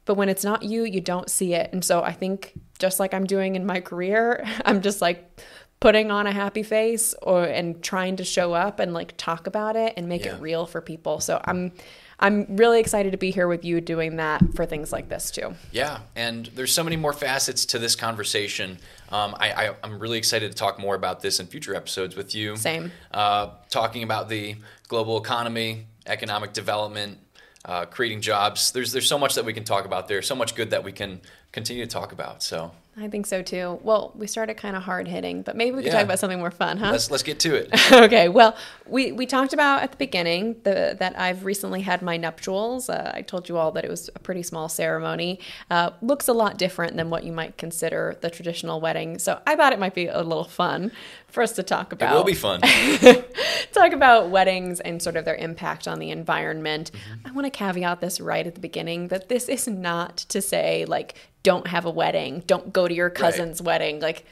But 0.07 0.15
when 0.15 0.29
it's 0.29 0.45
not 0.45 0.63
you, 0.63 0.85
you 0.85 1.01
don't 1.01 1.29
see 1.31 1.55
it. 1.55 1.71
And 1.73 1.85
so 1.85 2.03
I 2.03 2.13
think 2.13 2.53
just 2.79 3.01
like 3.01 3.13
I'm 3.15 3.25
doing 3.27 3.57
in 3.57 3.65
my 3.67 3.81
career, 3.81 4.45
I'm 4.65 4.83
just 4.83 5.01
like 5.01 5.41
putting 5.81 6.11
on 6.11 6.27
a 6.27 6.33
happy 6.33 6.63
face 6.63 7.15
or 7.23 7.45
and 7.45 7.83
trying 7.83 8.17
to 8.17 8.25
show 8.25 8.53
up 8.55 8.81
and 8.81 8.95
like 8.95 9.15
talk 9.17 9.47
about 9.47 9.77
it 9.77 9.95
and 9.97 10.09
make 10.09 10.25
Yeah. 10.25 10.37
it 10.37 10.41
real 10.41 10.65
for 10.67 10.81
people. 10.81 11.21
So 11.21 11.41
I'm 11.45 11.73
I'm 12.21 12.57
really 12.57 12.79
excited 12.79 13.11
to 13.13 13.19
be 13.19 13.33
here 13.33 13.49
with 13.49 13.65
you 13.65 13.81
doing 13.81 14.17
that 14.17 14.41
for 14.55 14.65
things 14.65 14.93
like 14.93 15.09
this 15.09 15.31
too. 15.33 15.55
Yeah, 15.73 15.99
and 16.15 16.47
there's 16.55 16.73
so 16.73 16.85
many 16.85 16.97
more 16.97 17.13
facets 17.13 17.67
to 17.67 17.79
this 17.79 17.97
conversation. 17.97 18.79
Um, 19.15 19.37
I, 19.39 19.53
I, 19.53 19.75
I'm 19.85 20.01
really 20.01 20.19
excited 20.19 20.51
to 20.51 20.59
talk 20.59 20.81
more 20.81 20.97
about 20.97 21.21
this 21.21 21.39
in 21.39 21.47
future 21.47 21.77
episodes 21.77 22.17
with 22.17 22.35
you. 22.35 22.57
Same. 22.57 22.91
Uh, 23.13 23.51
talking 23.71 24.03
about 24.03 24.29
the 24.29 24.57
global 24.89 25.19
economy, 25.19 25.87
economic 26.07 26.53
development, 26.53 27.19
uh, 27.65 27.85
creating 27.85 28.23
jobs. 28.23 28.73
There's 28.73 28.91
there's 28.91 29.07
so 29.07 29.17
much 29.17 29.37
that 29.37 29.45
we 29.45 29.53
can 29.53 29.63
talk 29.63 29.85
about 29.85 30.09
there. 30.09 30.21
So 30.21 30.35
much 30.35 30.57
good 30.57 30.71
that 30.71 30.83
we 30.83 30.91
can 30.91 31.21
continue 31.53 31.87
to 31.87 31.91
talk 31.91 32.11
about. 32.11 32.43
So 32.43 32.73
I 32.97 33.09
think 33.09 33.27
so 33.27 33.43
too. 33.43 33.81
Well, 33.83 34.13
we 34.15 34.29
started 34.29 34.55
kind 34.55 34.77
of 34.77 34.83
hard 34.85 35.09
hitting, 35.09 35.43
but 35.43 35.57
maybe 35.57 35.73
we 35.73 35.83
could 35.83 35.87
Yeah. 35.87 35.95
talk 35.99 36.05
about 36.05 36.21
something 36.21 36.39
more 36.39 36.53
fun, 36.53 36.77
huh? 36.77 36.93
let's 36.93 37.11
let's 37.11 37.25
get 37.25 37.41
to 37.41 37.55
it. 37.55 37.69
okay. 37.93 38.29
Well, 38.29 38.57
we 38.87 39.11
we 39.11 39.27
talked 39.27 39.53
about 39.53 39.83
at 39.83 39.91
the 39.91 39.97
beginning 39.97 40.57
the, 40.63 40.97
that 41.01 41.19
I've 41.19 41.45
recently 41.45 41.81
had 41.81 42.03
my 42.03 42.17
nuptials. 42.17 42.89
Uh, 42.89 43.11
I 43.13 43.23
told 43.23 43.49
you 43.49 43.57
all 43.57 43.73
that 43.73 43.85
it 43.85 43.91
was 43.91 44.11
a 44.15 44.21
pretty 44.21 44.45
small 44.45 44.69
ceremony. 44.69 45.41
Uh, 45.71 45.91
looks 46.03 46.29
a 46.29 46.33
lot 46.33 46.57
different 46.57 46.97
than 46.97 47.11
what 47.11 47.25
you 47.25 47.33
might 47.33 47.59
consider 47.59 48.17
the 48.21 48.31
traditional 48.31 48.81
wedding. 48.81 49.19
So 49.19 49.41
I 49.45 49.57
thought 49.57 49.73
it 49.73 49.81
might 49.81 49.95
be 49.95 50.07
a 50.07 50.23
little 50.23 50.45
fun 50.45 50.93
for 51.27 51.43
us 51.43 51.53
to 51.53 51.65
talk 51.65 51.93
about. 51.93 52.13
It 52.13 52.17
will 52.17 52.23
be 52.25 52.35
fun. 52.35 52.61
talk 53.73 53.93
about 53.93 54.31
weddings 54.31 54.79
and 54.79 55.03
sort 55.03 55.17
of 55.17 55.25
their 55.25 55.35
impact 55.35 55.89
on 55.89 55.99
the 55.99 56.11
environment. 56.11 56.93
Mm-hmm. 56.93 57.27
I 57.27 57.33
want 57.33 57.47
to 57.47 57.51
caveat 57.51 58.01
this 58.01 58.21
right 58.21 58.47
at 58.47 58.55
the 58.55 58.61
beginning 58.61 59.09
that 59.09 59.29
this 59.29 59.49
is 59.49 59.67
not 59.67 60.17
to 60.17 60.41
say 60.41 60.85
like 60.87 61.15
don't 61.45 61.69
have 61.69 61.85
a 61.85 61.91
wedding, 61.91 62.43
don't 62.49 62.73
go 62.73 62.89
to 62.89 62.95
your 62.95 63.11
cousin's 63.11 63.63
wedding. 63.63 64.01
Like 64.01 64.25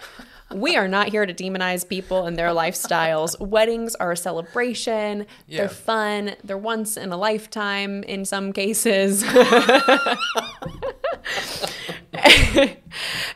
we 0.53 0.77
are 0.77 0.89
not 0.89 1.09
here 1.09 1.25
to 1.25 1.33
demonize 1.33 1.89
people 1.89 2.27
and 2.27 2.37
their 2.37 2.49
lifestyles. 2.49 3.39
Weddings 3.49 3.95
are 3.95 4.13
a 4.13 4.17
celebration. 4.17 5.27
Yeah. 5.47 5.61
They're 5.61 5.69
fun. 5.69 6.35
They're 6.45 6.59
once 6.59 6.97
in 6.97 7.11
a 7.13 7.17
lifetime 7.17 8.03
in 8.03 8.25
some 8.25 8.53
cases. 8.53 9.23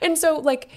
and 0.03 0.19
so 0.19 0.39
like 0.39 0.71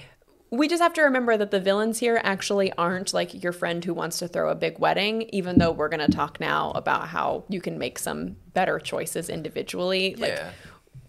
we 0.52 0.66
just 0.66 0.82
have 0.82 0.92
to 0.94 1.02
remember 1.02 1.36
that 1.36 1.52
the 1.52 1.60
villains 1.60 2.00
here 2.00 2.20
actually 2.24 2.72
aren't 2.72 3.14
like 3.14 3.42
your 3.42 3.52
friend 3.52 3.84
who 3.84 3.94
wants 3.94 4.18
to 4.18 4.26
throw 4.26 4.50
a 4.50 4.54
big 4.54 4.78
wedding 4.78 5.22
even 5.32 5.58
though 5.58 5.70
we're 5.70 5.88
going 5.88 6.04
to 6.04 6.10
talk 6.10 6.40
now 6.40 6.72
about 6.72 7.08
how 7.08 7.44
you 7.48 7.60
can 7.60 7.78
make 7.78 7.98
some 7.98 8.36
better 8.52 8.80
choices 8.80 9.28
individually 9.28 10.16
like 10.16 10.32
Yeah. 10.32 10.50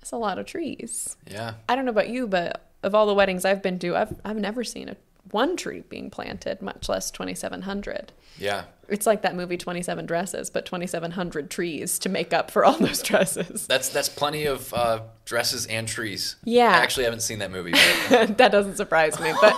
That's 0.00 0.12
a 0.12 0.16
lot 0.16 0.38
of 0.38 0.46
trees. 0.46 1.18
Yeah. 1.30 1.56
I 1.68 1.76
don't 1.76 1.84
know 1.84 1.90
about 1.90 2.08
you, 2.08 2.26
but 2.26 2.70
of 2.82 2.94
all 2.94 3.06
the 3.06 3.14
weddings 3.14 3.44
I've 3.44 3.62
been 3.62 3.78
to, 3.80 3.96
I've, 3.96 4.14
I've 4.24 4.36
never 4.36 4.64
seen 4.64 4.88
a 4.88 4.96
one 5.30 5.56
tree 5.56 5.82
being 5.88 6.10
planted, 6.10 6.60
much 6.62 6.88
less 6.88 7.10
2,700. 7.10 8.12
Yeah. 8.38 8.64
It's 8.88 9.06
like 9.06 9.22
that 9.22 9.34
movie 9.34 9.56
27 9.56 10.06
Dresses, 10.06 10.50
but 10.50 10.66
2,700 10.66 11.50
trees 11.50 11.98
to 12.00 12.08
make 12.08 12.32
up 12.32 12.50
for 12.50 12.64
all 12.64 12.78
those 12.78 13.02
dresses. 13.02 13.66
That's 13.66 13.88
that's 13.88 14.08
plenty 14.08 14.44
of 14.44 14.72
uh, 14.74 15.02
dresses 15.24 15.66
and 15.66 15.88
trees. 15.88 16.36
Yeah. 16.44 16.70
I 16.70 16.78
actually 16.78 17.04
haven't 17.04 17.20
seen 17.20 17.38
that 17.38 17.50
movie. 17.50 17.72
But 18.10 18.36
that 18.38 18.52
doesn't 18.52 18.76
surprise 18.76 19.18
me. 19.20 19.32
But 19.40 19.54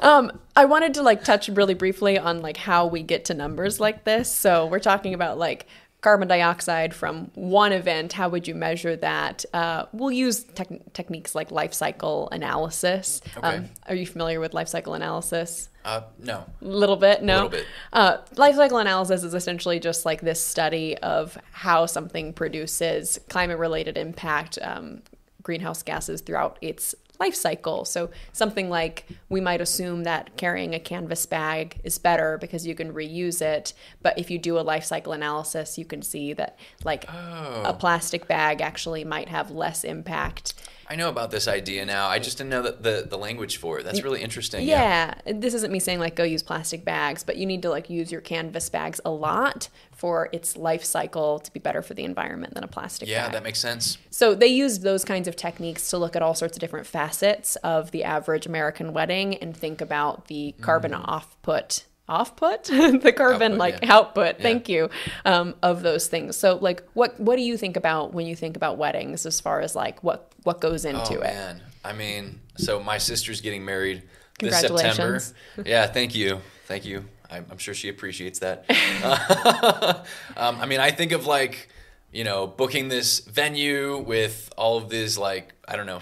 um, 0.00 0.32
I 0.56 0.64
wanted 0.64 0.94
to 0.94 1.02
like 1.02 1.24
touch 1.24 1.48
really 1.48 1.74
briefly 1.74 2.18
on 2.18 2.42
like 2.42 2.56
how 2.56 2.86
we 2.86 3.02
get 3.02 3.26
to 3.26 3.34
numbers 3.34 3.78
like 3.78 4.04
this. 4.04 4.32
So 4.32 4.66
we're 4.66 4.80
talking 4.80 5.14
about 5.14 5.38
like 5.38 5.66
carbon 6.00 6.28
dioxide 6.28 6.94
from 6.94 7.30
one 7.34 7.72
event, 7.72 8.12
how 8.12 8.28
would 8.28 8.46
you 8.46 8.54
measure 8.54 8.94
that? 8.96 9.44
Uh, 9.52 9.86
we'll 9.92 10.12
use 10.12 10.44
tech- 10.44 10.92
techniques 10.92 11.34
like 11.34 11.50
life 11.50 11.74
cycle 11.74 12.28
analysis. 12.30 13.20
Okay. 13.36 13.46
Um, 13.46 13.68
are 13.88 13.94
you 13.94 14.06
familiar 14.06 14.38
with 14.40 14.54
life 14.54 14.68
cycle 14.68 14.94
analysis? 14.94 15.68
uh, 15.84 16.02
no. 16.18 16.44
A 16.60 16.64
little 16.64 16.96
bit, 16.96 17.22
no. 17.22 17.34
A 17.34 17.36
little 17.36 17.48
bit. 17.50 17.66
Uh, 17.92 18.18
life 18.36 18.56
cycle 18.56 18.78
analysis 18.78 19.24
is 19.24 19.34
essentially 19.34 19.80
just 19.80 20.04
like 20.04 20.20
this 20.20 20.40
study 20.40 20.96
of 20.98 21.36
how 21.50 21.86
something 21.86 22.32
produces 22.32 23.18
climate-related 23.28 23.96
impact, 23.96 24.58
um, 24.62 25.02
greenhouse 25.42 25.82
gases 25.82 26.20
throughout 26.20 26.58
its 26.60 26.94
life 27.20 27.34
cycle. 27.34 27.84
So 27.84 28.10
something 28.32 28.70
like 28.70 29.06
we 29.28 29.40
might 29.40 29.60
assume 29.60 30.04
that 30.04 30.36
carrying 30.36 30.74
a 30.74 30.78
canvas 30.80 31.26
bag 31.26 31.80
is 31.84 31.98
better 31.98 32.38
because 32.38 32.66
you 32.66 32.74
can 32.74 32.92
reuse 32.92 33.42
it, 33.42 33.72
but 34.02 34.18
if 34.18 34.30
you 34.30 34.38
do 34.38 34.58
a 34.58 34.60
life 34.62 34.84
cycle 34.84 35.12
analysis, 35.12 35.78
you 35.78 35.84
can 35.84 36.02
see 36.02 36.32
that 36.34 36.58
like 36.84 37.04
Oh. 37.12 37.62
a 37.64 37.72
plastic 37.72 38.28
bag 38.28 38.60
actually 38.60 39.04
might 39.04 39.28
have 39.28 39.50
less 39.50 39.84
impact. 39.84 40.54
I 40.90 40.96
know 40.96 41.10
about 41.10 41.30
this 41.30 41.46
idea 41.46 41.84
now. 41.84 42.08
I 42.08 42.18
just 42.18 42.38
didn't 42.38 42.50
know 42.50 42.62
that 42.62 42.82
the, 42.82 43.06
the 43.08 43.18
language 43.18 43.58
for 43.58 43.78
it. 43.78 43.84
That's 43.84 44.02
really 44.02 44.22
interesting. 44.22 44.66
Yeah. 44.66 45.14
This 45.26 45.52
isn't 45.52 45.70
me 45.70 45.80
saying 45.80 45.98
like 45.98 46.16
go 46.16 46.24
use 46.24 46.42
plastic 46.42 46.84
bags, 46.84 47.22
but 47.22 47.36
you 47.36 47.44
need 47.44 47.60
to 47.62 47.70
like 47.70 47.90
use 47.90 48.10
your 48.10 48.22
canvas 48.22 48.70
bags 48.70 48.98
a 49.04 49.10
lot 49.10 49.68
for 49.94 50.30
its 50.32 50.56
life 50.56 50.84
cycle 50.84 51.40
to 51.40 51.52
be 51.52 51.60
better 51.60 51.82
for 51.82 51.92
the 51.92 52.04
environment 52.04 52.54
than 52.54 52.64
a 52.64 52.68
plastic 52.68 53.08
Yeah, 53.08 53.24
bag. 53.24 53.32
that 53.32 53.42
makes 53.42 53.58
sense. 53.58 53.98
So 54.10 54.34
they 54.34 54.46
used 54.46 54.82
those 54.82 55.04
kinds 55.04 55.28
of 55.28 55.36
techniques 55.36 55.90
to 55.90 55.98
look 55.98 56.16
at 56.16 56.22
all 56.22 56.34
sorts 56.34 56.56
of 56.56 56.60
different 56.60 56.86
facets 56.86 57.56
of 57.56 57.90
the 57.90 58.04
average 58.04 58.46
American 58.46 58.94
wedding 58.94 59.34
and 59.36 59.54
think 59.54 59.80
about 59.80 60.28
the 60.28 60.54
carbon 60.60 60.92
mm. 60.92 61.04
offput. 61.04 61.84
Offput, 62.08 62.64
the 63.02 63.12
carbon 63.12 63.52
Output, 63.52 63.58
like 63.58 63.78
yeah. 63.82 63.94
output. 63.94 64.38
Thank 64.38 64.68
you 64.68 64.88
um, 65.24 65.54
of 65.62 65.82
those 65.82 66.06
things. 66.06 66.36
So, 66.36 66.56
like, 66.56 66.82
what 66.94 67.18
what 67.20 67.36
do 67.36 67.42
you 67.42 67.56
think 67.58 67.76
about 67.76 68.14
when 68.14 68.26
you 68.26 68.34
think 68.34 68.56
about 68.56 68.78
weddings, 68.78 69.26
as 69.26 69.40
far 69.40 69.60
as 69.60 69.76
like 69.76 70.02
what 70.02 70.32
what 70.44 70.60
goes 70.60 70.84
into 70.84 71.00
Oh 71.18 71.20
it? 71.20 71.20
man, 71.20 71.62
I 71.84 71.92
mean, 71.92 72.40
so 72.56 72.82
my 72.82 72.98
sister's 72.98 73.40
getting 73.40 73.64
married 73.64 74.02
this 74.40 74.58
September. 74.60 75.20
Yeah, 75.66 75.86
thank 75.86 76.14
you, 76.14 76.40
thank 76.66 76.84
you. 76.86 77.04
I'm, 77.30 77.44
I'm 77.50 77.58
sure 77.58 77.74
she 77.74 77.90
appreciates 77.90 78.38
that. 78.38 78.64
um, 80.36 80.56
I 80.60 80.64
mean, 80.64 80.80
I 80.80 80.90
think 80.90 81.12
of 81.12 81.26
like, 81.26 81.68
you 82.10 82.24
know, 82.24 82.46
booking 82.46 82.88
this 82.88 83.20
venue 83.20 83.98
with 83.98 84.50
all 84.56 84.78
of 84.78 84.88
these 84.88 85.18
like 85.18 85.52
I 85.66 85.76
don't 85.76 85.86
know, 85.86 86.00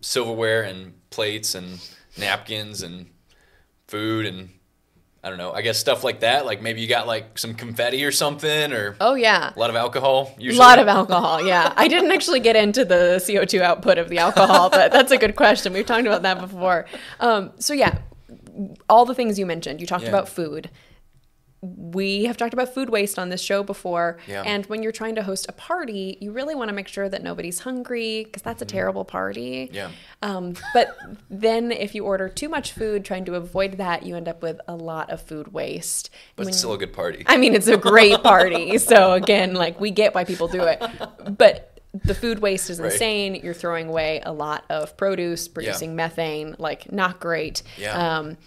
silverware 0.00 0.62
and 0.62 0.92
plates 1.10 1.56
and 1.56 1.80
napkins 2.16 2.82
and 2.82 3.06
food 3.88 4.26
and 4.26 4.50
I 5.22 5.28
don't 5.28 5.36
know. 5.36 5.52
I 5.52 5.60
guess 5.60 5.78
stuff 5.78 6.02
like 6.02 6.20
that. 6.20 6.46
Like 6.46 6.62
maybe 6.62 6.80
you 6.80 6.88
got 6.88 7.06
like 7.06 7.38
some 7.38 7.54
confetti 7.54 8.04
or 8.04 8.10
something 8.10 8.72
or 8.72 8.96
Oh 9.00 9.14
yeah, 9.14 9.52
a 9.54 9.58
lot 9.58 9.68
of 9.68 9.76
alcohol. 9.76 10.34
A 10.40 10.52
lot 10.52 10.78
of 10.78 10.88
alcohol, 10.88 11.42
yeah. 11.44 11.74
I 11.76 11.88
didn't 11.88 12.10
actually 12.10 12.40
get 12.40 12.56
into 12.56 12.84
the 12.86 13.20
CO2 13.22 13.60
output 13.60 13.98
of 13.98 14.08
the 14.08 14.16
alcohol, 14.18 14.70
but 14.70 14.90
that's 14.92 15.12
a 15.12 15.18
good 15.18 15.36
question. 15.36 15.74
We've 15.74 15.84
talked 15.84 16.06
about 16.06 16.22
that 16.22 16.40
before. 16.40 16.86
Um, 17.20 17.50
so, 17.58 17.74
yeah, 17.74 17.98
all 18.88 19.04
the 19.04 19.14
things 19.14 19.38
you 19.38 19.44
mentioned. 19.44 19.80
You 19.80 19.86
talked 19.86 20.04
Yeah. 20.04 20.08
about 20.10 20.28
food. 20.28 20.70
We 21.62 22.24
have 22.24 22.38
talked 22.38 22.54
about 22.54 22.72
food 22.72 22.88
waste 22.88 23.18
on 23.18 23.28
this 23.28 23.42
show 23.42 23.62
before. 23.62 24.18
Yeah. 24.26 24.42
And 24.46 24.64
when 24.66 24.82
you're 24.82 24.92
trying 24.92 25.14
to 25.16 25.22
host 25.22 25.46
a 25.48 25.52
party, 25.52 26.16
you 26.20 26.32
really 26.32 26.54
want 26.54 26.68
to 26.68 26.74
make 26.74 26.88
sure 26.88 27.08
that 27.08 27.22
nobody's 27.22 27.58
hungry 27.60 28.24
because 28.24 28.40
that's 28.40 28.62
a 28.62 28.64
terrible 28.64 29.04
party. 29.04 29.66
Mm-hmm. 29.66 29.74
Yeah. 29.74 29.90
Um, 30.22 30.54
but 30.72 30.96
then 31.28 31.70
if 31.70 31.94
you 31.94 32.04
order 32.04 32.30
too 32.30 32.48
much 32.48 32.72
food, 32.72 33.04
trying 33.04 33.26
to 33.26 33.34
avoid 33.34 33.72
that, 33.76 34.04
you 34.06 34.16
end 34.16 34.26
up 34.26 34.40
with 34.42 34.58
a 34.68 34.74
lot 34.74 35.10
of 35.10 35.20
food 35.20 35.52
waste. 35.52 36.08
But 36.36 36.46
it's 36.48 36.56
still 36.58 36.72
a 36.72 36.78
good 36.78 36.94
party. 36.94 37.24
I 37.26 37.36
mean, 37.36 37.54
it's 37.54 37.68
a 37.68 37.76
great 37.76 38.22
party. 38.22 38.78
so 38.78 39.12
again, 39.12 39.52
like 39.52 39.78
we 39.78 39.90
get 39.90 40.14
why 40.14 40.24
people 40.24 40.48
do 40.48 40.62
it, 40.62 40.82
but 41.36 41.66
the 41.92 42.14
food 42.14 42.38
waste 42.38 42.70
is 42.70 42.78
Right. 42.80 42.92
insane. 42.92 43.34
You're 43.34 43.52
throwing 43.52 43.88
away 43.88 44.22
a 44.24 44.32
lot 44.32 44.64
of 44.70 44.96
produce, 44.96 45.48
producing 45.48 45.94
methane. 45.96 46.56
Like 46.58 46.90
not 46.90 47.20
great. 47.20 47.62
Yeah. 47.76 48.18
Um, 48.18 48.38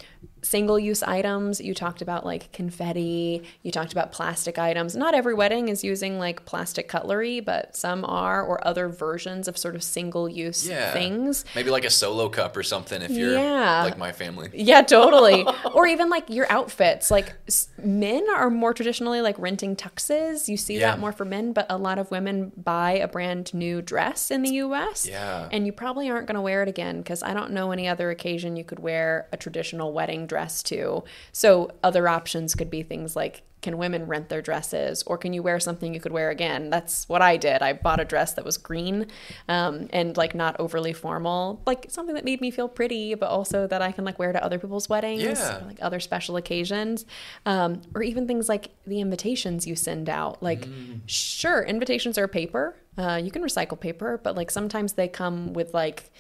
single 0.43 0.77
use 0.77 1.01
items 1.03 1.59
you 1.61 1.73
talked 1.73 2.01
about 2.01 2.25
like 2.25 2.51
confetti 2.51 3.41
you 3.61 3.71
talked 3.71 3.91
about 3.93 4.11
plastic 4.11 4.57
items 4.59 4.95
not 4.95 5.13
every 5.15 5.33
wedding 5.33 5.69
is 5.69 5.83
using 5.83 6.19
like 6.19 6.43
plastic 6.45 6.87
cutlery 6.87 7.39
but 7.39 7.75
some 7.75 8.03
are 8.05 8.43
or 8.43 8.65
other 8.67 8.89
versions 8.89 9.47
of 9.47 9.57
sort 9.57 9.73
of 9.75 9.81
single 9.81 10.27
use 10.27 10.67
yeah. 10.67 10.91
things 10.91 11.45
Maybe 11.55 11.69
like 11.69 11.85
a 11.85 11.89
solo 11.89 12.29
cup 12.29 12.57
or 12.57 12.63
something 12.63 13.01
if 13.01 13.11
you're 13.11 13.33
Yeah. 13.33 13.83
like 13.83 13.97
my 13.97 14.11
family. 14.11 14.49
Yeah, 14.53 14.81
totally. 14.81 15.45
or 15.73 15.87
even 15.87 16.09
like 16.09 16.29
your 16.29 16.51
outfits. 16.51 17.09
Like 17.09 17.33
s- 17.47 17.69
men 17.81 18.25
are 18.35 18.49
more 18.49 18.73
traditionally 18.73 19.21
like 19.21 19.37
renting 19.39 19.75
tuxes. 19.75 20.47
You 20.47 20.57
see 20.57 20.79
Yeah. 20.79 20.91
that 20.91 20.99
more 20.99 21.11
for 21.11 21.25
men, 21.25 21.53
but 21.53 21.65
a 21.69 21.77
lot 21.77 21.97
of 21.99 22.11
women 22.11 22.51
buy 22.57 22.91
a 22.93 23.07
brand 23.07 23.53
new 23.53 23.81
dress 23.81 24.29
in 24.31 24.41
the 24.41 24.51
US. 24.55 25.07
Yeah. 25.07 25.47
And 25.51 25.65
you 25.65 25.71
probably 25.71 26.09
aren't 26.09 26.27
going 26.27 26.35
to 26.35 26.41
wear 26.41 26.61
it 26.63 26.67
again 26.69 26.97
because 26.97 27.23
I 27.23 27.33
don't 27.33 27.51
know 27.51 27.71
any 27.71 27.87
other 27.87 28.09
occasion 28.09 28.57
you 28.57 28.63
could 28.63 28.79
wear 28.79 29.27
a 29.31 29.37
traditional 29.37 29.93
wedding 29.93 30.25
dress 30.27 30.32
to. 30.63 31.03
So 31.31 31.71
other 31.83 32.07
options 32.07 32.55
could 32.55 32.69
be 32.69 32.83
things 32.83 33.15
like 33.15 33.43
can 33.61 33.77
women 33.77 34.05
rent 34.07 34.27
their 34.27 34.41
dresses 34.41 35.03
or 35.07 35.17
can 35.17 35.31
you 35.31 35.41
wear 35.41 35.57
something 35.57 35.93
you 35.93 35.99
could 36.01 36.11
wear 36.11 36.29
again 36.29 36.69
that's 36.69 37.07
what 37.07 37.21
i 37.21 37.37
did 37.37 37.61
i 37.61 37.71
bought 37.71 37.97
a 37.97 38.03
dress 38.03 38.33
that 38.33 38.43
was 38.43 38.57
green 38.57 39.07
um, 39.47 39.87
and 39.93 40.17
like 40.17 40.35
not 40.35 40.53
overly 40.59 40.91
formal 40.91 41.61
like 41.65 41.85
something 41.87 42.13
that 42.13 42.25
made 42.25 42.41
me 42.41 42.51
feel 42.51 42.67
pretty 42.67 43.15
but 43.15 43.27
also 43.29 43.65
that 43.65 43.81
i 43.81 43.89
can 43.89 44.03
like 44.03 44.19
wear 44.19 44.33
to 44.33 44.43
other 44.43 44.59
people's 44.59 44.89
weddings 44.89 45.23
Yeah. 45.23 45.61
or, 45.63 45.65
like 45.67 45.77
other 45.81 46.01
special 46.01 46.35
occasions 46.35 47.05
um, 47.45 47.79
or 47.95 48.03
even 48.03 48.27
things 48.27 48.49
like 48.49 48.71
the 48.85 48.99
invitations 48.99 49.65
you 49.65 49.77
send 49.77 50.09
out 50.09 50.43
like 50.43 50.67
Mm. 50.67 50.99
sure 51.05 51.63
invitations 51.63 52.17
are 52.17 52.27
paper 52.27 52.75
uh, 52.97 53.15
you 53.23 53.31
can 53.31 53.41
recycle 53.41 53.79
paper 53.79 54.19
but 54.21 54.35
like 54.35 54.51
sometimes 54.51 54.91
they 54.93 55.07
come 55.07 55.53
with 55.53 55.73
like 55.73 56.11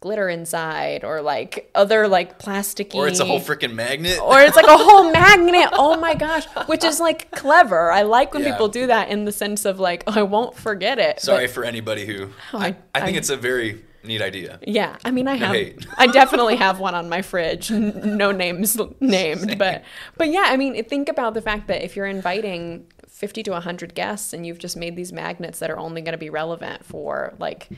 glitter 0.00 0.28
inside 0.30 1.04
or 1.04 1.20
like 1.20 1.70
other 1.74 2.08
like 2.08 2.38
plasticky 2.38 2.94
Or 2.94 3.06
it's 3.06 3.20
a 3.20 3.24
whole 3.24 3.38
freaking 3.40 3.74
magnet. 3.74 4.18
or 4.20 4.40
it's 4.40 4.56
like 4.56 4.66
a 4.66 4.76
whole 4.78 5.10
magnet. 5.12 5.68
Oh 5.72 5.98
my 6.00 6.14
gosh, 6.14 6.46
which 6.66 6.84
is 6.84 7.00
like 7.00 7.30
clever. 7.32 7.92
I 7.92 8.02
like 8.02 8.32
when 8.34 8.42
Yeah. 8.42 8.52
people 8.52 8.68
do 8.68 8.86
that 8.86 9.10
in 9.10 9.26
the 9.26 9.32
sense 9.32 9.64
of 9.64 9.78
like, 9.78 10.02
oh, 10.06 10.14
I 10.18 10.22
won't 10.22 10.56
forget 10.56 10.98
it. 10.98 11.20
Sorry 11.20 11.46
But 11.46 11.54
for 11.54 11.64
anybody 11.64 12.06
who. 12.06 12.30
Oh, 12.54 12.58
I, 12.58 12.76
I- 12.94 13.00
think 13.02 13.16
I- 13.16 13.18
it's 13.18 13.30
a 13.30 13.36
very 13.36 13.84
neat 14.02 14.22
idea. 14.22 14.58
yeah, 14.66 14.96
I 15.04 15.10
mean, 15.10 15.28
I 15.28 15.34
have, 15.36 15.52
hate. 15.54 15.86
I 15.98 16.06
definitely 16.06 16.56
have 16.56 16.80
one 16.80 16.94
on 16.94 17.10
my 17.10 17.20
fridge. 17.20 17.70
No 17.70 18.32
names 18.32 18.78
named, 19.00 19.58
but 19.58 19.82
but 20.16 20.28
yeah, 20.30 20.44
I 20.46 20.56
mean, 20.56 20.82
think 20.84 21.10
about 21.10 21.34
the 21.34 21.42
fact 21.42 21.68
that 21.68 21.82
if 21.84 21.94
you're 21.96 22.06
inviting. 22.06 22.86
50 23.08 23.42
to 23.42 23.50
100 23.50 23.94
guests 23.94 24.32
and 24.32 24.46
you've 24.46 24.58
just 24.58 24.78
made 24.78 24.96
these 24.96 25.12
magnets 25.12 25.58
that 25.58 25.68
are 25.70 25.78
only 25.78 26.00
going 26.00 26.12
to 26.12 26.18
be 26.18 26.30
relevant 26.30 26.82
for 26.86 27.34
like 27.38 27.68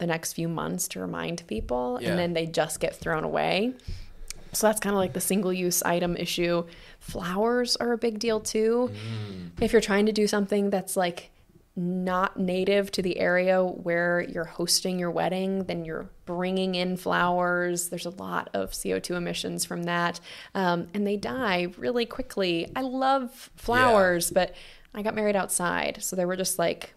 the 0.00 0.06
next 0.06 0.32
few 0.32 0.48
months 0.48 0.88
to 0.88 1.00
remind 1.00 1.46
people 1.46 1.98
Yeah. 2.00 2.10
and 2.10 2.18
then 2.18 2.32
they 2.32 2.46
just 2.46 2.80
get 2.80 2.96
thrown 2.96 3.22
away 3.22 3.74
So 4.52 4.66
that's 4.66 4.80
kind 4.80 4.94
of 4.94 4.98
like 4.98 5.12
the 5.12 5.20
single 5.20 5.52
use 5.52 5.80
item 5.84 6.16
issue. 6.16 6.64
Flowers 6.98 7.76
are 7.76 7.92
a 7.92 7.98
big 7.98 8.18
deal 8.18 8.40
too. 8.40 8.90
If 9.60 9.72
you're 9.72 9.80
trying 9.80 10.06
to 10.06 10.12
do 10.12 10.26
something 10.26 10.70
that's 10.70 10.96
like 10.96 11.30
not 11.76 12.36
native 12.36 12.90
to 12.92 13.00
the 13.02 13.18
area 13.20 13.62
where 13.62 14.20
you're 14.28 14.44
hosting 14.44 14.98
your 14.98 15.10
wedding, 15.12 15.64
then 15.64 15.84
you're 15.84 16.10
bringing 16.26 16.74
in 16.74 16.96
flowers. 16.96 17.90
There's 17.90 18.06
a 18.06 18.10
lot 18.10 18.50
of 18.52 18.72
CO2 18.72 19.14
emissions 19.16 19.64
from 19.64 19.84
that. 19.84 20.18
Um, 20.54 20.88
and 20.94 21.06
they 21.06 21.16
die 21.16 21.68
really 21.78 22.04
quickly. 22.04 22.70
I 22.74 22.80
love 22.82 23.50
flowers, 23.54 24.32
but 24.32 24.52
I 24.94 25.02
got 25.02 25.14
married 25.14 25.36
outside. 25.36 25.98
So 26.02 26.16
there 26.16 26.26
were 26.26 26.36
just 26.36 26.58
like 26.58 26.92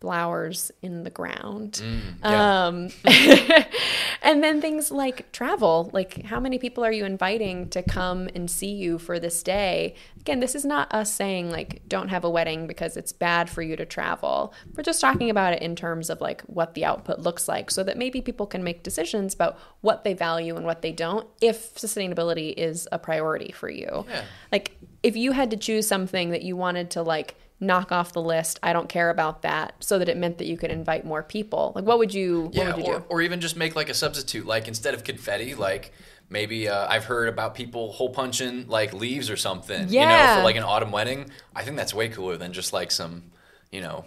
flowers 0.00 0.72
in 0.80 1.04
the 1.04 1.10
ground. 1.10 1.82
Mm, 1.84 2.00
yeah. 2.24 2.66
Um, 2.66 2.88
and 4.22 4.42
then 4.42 4.60
things 4.60 4.90
like 4.90 5.30
travel. 5.30 5.90
Like, 5.92 6.24
how 6.24 6.40
many 6.40 6.58
people 6.58 6.84
are 6.84 6.92
you 6.92 7.04
inviting 7.04 7.68
to 7.70 7.82
come 7.82 8.28
and 8.34 8.50
see 8.50 8.72
you 8.72 8.98
for 8.98 9.18
this 9.18 9.42
day? 9.42 9.94
Again, 10.18 10.40
this 10.40 10.54
is 10.54 10.64
not 10.64 10.92
us 10.94 11.12
saying, 11.12 11.50
like, 11.50 11.82
don't 11.86 12.08
have 12.08 12.24
a 12.24 12.30
wedding 12.30 12.66
because 12.66 12.96
it's 12.96 13.12
bad 13.12 13.50
for 13.50 13.60
you 13.60 13.76
to 13.76 13.84
travel. 13.84 14.54
We're 14.74 14.82
just 14.82 15.02
talking 15.02 15.28
about 15.28 15.52
it 15.52 15.62
in 15.62 15.76
terms 15.76 16.08
of, 16.08 16.20
like, 16.20 16.40
what 16.42 16.74
the 16.74 16.86
output 16.86 17.20
looks 17.20 17.46
like 17.46 17.70
so 17.70 17.82
that 17.84 17.98
maybe 17.98 18.22
people 18.22 18.46
can 18.46 18.64
make 18.64 18.82
decisions 18.82 19.34
about 19.34 19.58
what 19.82 20.04
they 20.04 20.14
value 20.14 20.56
and 20.56 20.64
what 20.64 20.80
they 20.80 20.92
don't 20.92 21.26
if 21.42 21.74
sustainability 21.74 22.54
is 22.56 22.88
a 22.90 22.98
priority 22.98 23.52
for 23.52 23.68
you. 23.68 24.06
Yeah. 24.08 24.24
Like, 24.50 24.76
if 25.02 25.14
you 25.16 25.32
had 25.32 25.50
to 25.50 25.56
choose 25.58 25.86
something 25.86 26.30
that 26.30 26.42
you 26.42 26.56
wanted 26.56 26.90
to, 26.92 27.02
like, 27.02 27.36
knock 27.60 27.92
off 27.92 28.12
the 28.14 28.22
list. 28.22 28.58
I 28.62 28.72
don't 28.72 28.88
care 28.88 29.10
about 29.10 29.42
that. 29.42 29.74
So 29.80 29.98
that 29.98 30.08
it 30.08 30.16
meant 30.16 30.38
that 30.38 30.46
you 30.46 30.56
could 30.56 30.70
invite 30.70 31.04
more 31.04 31.22
people. 31.22 31.72
Like, 31.74 31.84
what 31.84 31.98
would 31.98 32.14
you? 32.14 32.44
What 32.44 32.54
yeah, 32.54 32.74
would 32.76 32.86
you 32.86 32.92
or, 32.92 32.98
do? 33.00 33.04
or 33.08 33.22
even 33.22 33.40
just 33.40 33.56
make 33.56 33.76
like 33.76 33.88
a 33.90 33.94
substitute. 33.94 34.46
Like 34.46 34.66
instead 34.68 34.94
of 34.94 35.04
confetti, 35.04 35.54
like 35.54 35.92
maybe 36.30 36.68
uh, 36.68 36.86
I've 36.88 37.04
heard 37.04 37.28
about 37.28 37.54
people 37.54 37.92
hole 37.92 38.10
punching 38.10 38.68
like 38.68 38.92
leaves 38.94 39.28
or 39.30 39.36
something. 39.36 39.88
You 39.88 40.00
know, 40.00 40.06
Yeah. 40.06 40.36
for 40.38 40.44
like 40.44 40.56
an 40.56 40.62
autumn 40.62 40.90
wedding. 40.92 41.30
I 41.54 41.62
think 41.64 41.76
that's 41.76 41.92
way 41.92 42.08
cooler 42.08 42.36
than 42.36 42.52
just 42.52 42.72
like 42.72 42.90
some, 42.90 43.24
you 43.70 43.80
know, 43.80 44.04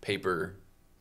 paper, 0.00 0.56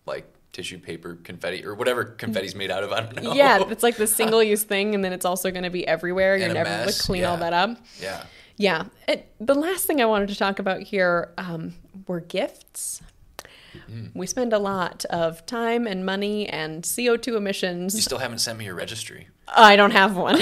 like 0.05 0.25
tissue 0.53 0.79
paper 0.79 1.15
confetti 1.23 1.63
or 1.63 1.75
whatever 1.75 2.03
confetti's 2.03 2.55
made 2.55 2.71
out 2.71 2.83
of. 2.83 2.91
I 2.91 3.01
don't 3.01 3.23
know. 3.23 3.33
Yeah, 3.33 3.63
it's 3.69 3.83
like 3.83 3.95
the 3.97 4.07
single-use 4.07 4.63
thing, 4.63 4.95
and 4.95 5.03
then 5.05 5.13
it's 5.13 5.25
also 5.25 5.51
going 5.51 5.63
to 5.63 5.69
be 5.69 5.87
everywhere. 5.87 6.35
You're 6.35 6.51
never 6.53 6.69
going 6.69 6.89
to 6.89 6.99
clean 7.03 7.23
all 7.23 7.37
that 7.37 7.53
up. 7.53 7.77
yeah. 8.01 8.25
Yeah. 8.57 8.85
It, 9.07 9.31
the 9.39 9.55
last 9.55 9.85
thing 9.85 10.01
I 10.01 10.05
wanted 10.05 10.29
to 10.29 10.35
talk 10.35 10.59
about 10.59 10.81
here 10.81 11.31
um, 11.37 11.75
were 12.07 12.19
gifts. 12.19 13.01
Hmm. 13.87 14.07
We 14.13 14.27
spend 14.27 14.53
a 14.53 14.59
lot 14.59 15.05
of 15.05 15.45
time 15.45 15.87
and 15.87 16.05
money 16.05 16.47
and 16.47 16.83
CO2 16.83 17.35
emissions. 17.37 17.95
You 17.95 18.01
still 18.01 18.17
haven't 18.19 18.39
sent 18.39 18.59
me 18.59 18.65
your 18.65 18.75
registry. 18.75 19.27
I 19.47 19.75
don't 19.75 19.91
have 19.91 20.15
one. 20.17 20.37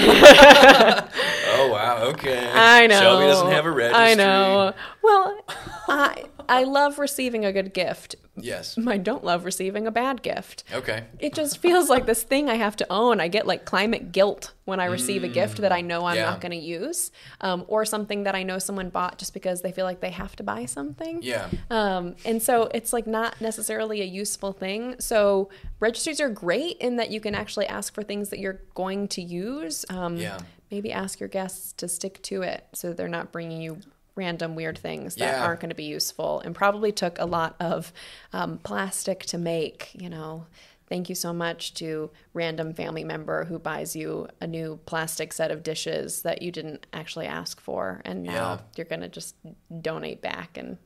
Oh 1.58 1.68
wow, 1.72 2.02
okay. 2.08 2.50
I 2.52 2.86
know. 2.86 3.00
Shelby 3.00 3.26
doesn't 3.26 3.50
have 3.50 3.64
a 3.64 3.70
registry. 3.70 4.04
I 4.04 4.14
know. 4.14 4.72
Well, 5.02 5.40
I 5.88 6.24
I 6.48 6.64
love 6.64 6.98
receiving 6.98 7.44
a 7.44 7.52
good 7.52 7.72
gift. 7.72 8.14
Yes. 8.38 8.78
I 8.86 8.98
don't 8.98 9.24
love 9.24 9.46
receiving 9.46 9.86
a 9.86 9.90
bad 9.90 10.20
gift. 10.22 10.64
Okay. 10.70 11.04
It 11.18 11.32
just 11.34 11.56
feels 11.58 11.88
like 11.88 12.04
this 12.04 12.22
thing 12.22 12.50
I 12.50 12.56
have 12.56 12.76
to 12.76 12.86
own. 12.92 13.18
I 13.18 13.28
get 13.28 13.46
like 13.46 13.64
climate 13.64 14.12
guilt 14.12 14.52
when 14.66 14.78
I 14.78 14.84
receive 14.86 15.24
a 15.24 15.28
gift 15.28 15.58
that 15.62 15.72
I 15.72 15.80
know 15.80 16.04
I'm 16.04 16.16
Mm. 16.16 16.18
yeah. 16.18 16.24
not 16.30 16.40
going 16.42 16.52
to 16.52 16.58
use, 16.58 17.10
um, 17.40 17.64
or 17.68 17.86
something 17.86 18.24
that 18.24 18.34
I 18.34 18.42
know 18.42 18.58
someone 18.58 18.90
bought 18.90 19.16
just 19.16 19.32
because 19.32 19.62
they 19.62 19.72
feel 19.72 19.86
like 19.86 20.00
they 20.00 20.10
have 20.10 20.36
to 20.36 20.42
buy 20.42 20.66
something. 20.66 21.20
Yeah. 21.22 21.48
Um, 21.70 22.16
and 22.26 22.42
so 22.42 22.68
it's 22.74 22.92
like 22.92 23.06
not 23.06 23.35
necessarily 23.40 24.00
a 24.02 24.04
useful 24.04 24.52
thing. 24.52 24.96
So 24.98 25.50
registries 25.80 26.20
are 26.20 26.28
great 26.30 26.76
in 26.78 26.96
that 26.96 27.10
you 27.10 27.20
can 27.20 27.34
actually 27.34 27.66
ask 27.66 27.94
for 27.94 28.02
things 28.02 28.30
that 28.30 28.38
you're 28.38 28.60
going 28.74 29.08
to 29.08 29.22
use. 29.22 29.84
Um, 29.88 30.16
Yeah. 30.16 30.38
Maybe 30.70 30.92
ask 30.92 31.20
your 31.20 31.28
guests 31.28 31.72
to 31.74 31.86
stick 31.88 32.20
to 32.22 32.42
it 32.42 32.66
so 32.72 32.92
they're 32.92 33.06
not 33.06 33.30
bringing 33.30 33.62
you 33.62 33.78
random 34.16 34.56
weird 34.56 34.78
things 34.78 35.14
that 35.16 35.34
Yeah. 35.34 35.44
aren't 35.44 35.60
going 35.60 35.68
to 35.68 35.76
be 35.76 35.84
useful 35.84 36.40
and 36.40 36.54
probably 36.54 36.90
took 36.90 37.18
a 37.20 37.24
lot 37.26 37.54
of 37.60 37.92
um, 38.32 38.58
plastic 38.58 39.20
to 39.26 39.38
make, 39.38 39.90
you 39.94 40.08
know. 40.08 40.46
Thank 40.88 41.08
you 41.08 41.14
so 41.16 41.32
much 41.32 41.74
to 41.74 42.10
random 42.32 42.72
family 42.72 43.02
member 43.02 43.44
who 43.44 43.58
buys 43.58 43.96
you 43.96 44.28
a 44.40 44.46
new 44.46 44.78
plastic 44.86 45.32
set 45.32 45.50
of 45.50 45.62
dishes 45.64 46.22
that 46.22 46.42
you 46.42 46.52
didn't 46.52 46.86
actually 46.92 47.26
ask 47.26 47.60
for 47.60 48.00
and 48.04 48.22
now 48.22 48.32
Yeah. 48.32 48.58
you're 48.76 48.84
going 48.86 49.00
to 49.00 49.08
just 49.08 49.34
donate 49.82 50.22
back 50.22 50.56
and 50.56 50.78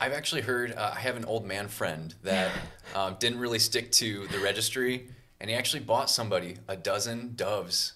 I've 0.00 0.12
actually 0.12 0.42
heard. 0.42 0.72
Uh, 0.72 0.92
I 0.94 1.00
have 1.00 1.16
an 1.16 1.24
old 1.24 1.46
man 1.46 1.68
friend 1.68 2.14
that 2.22 2.50
um, 2.94 3.16
didn't 3.18 3.38
really 3.38 3.58
stick 3.58 3.90
to 3.92 4.26
the 4.28 4.38
registry, 4.38 5.08
and 5.40 5.48
he 5.50 5.56
actually 5.56 5.80
bought 5.80 6.10
somebody 6.10 6.56
a 6.68 6.76
dozen 6.76 7.34
doves, 7.36 7.94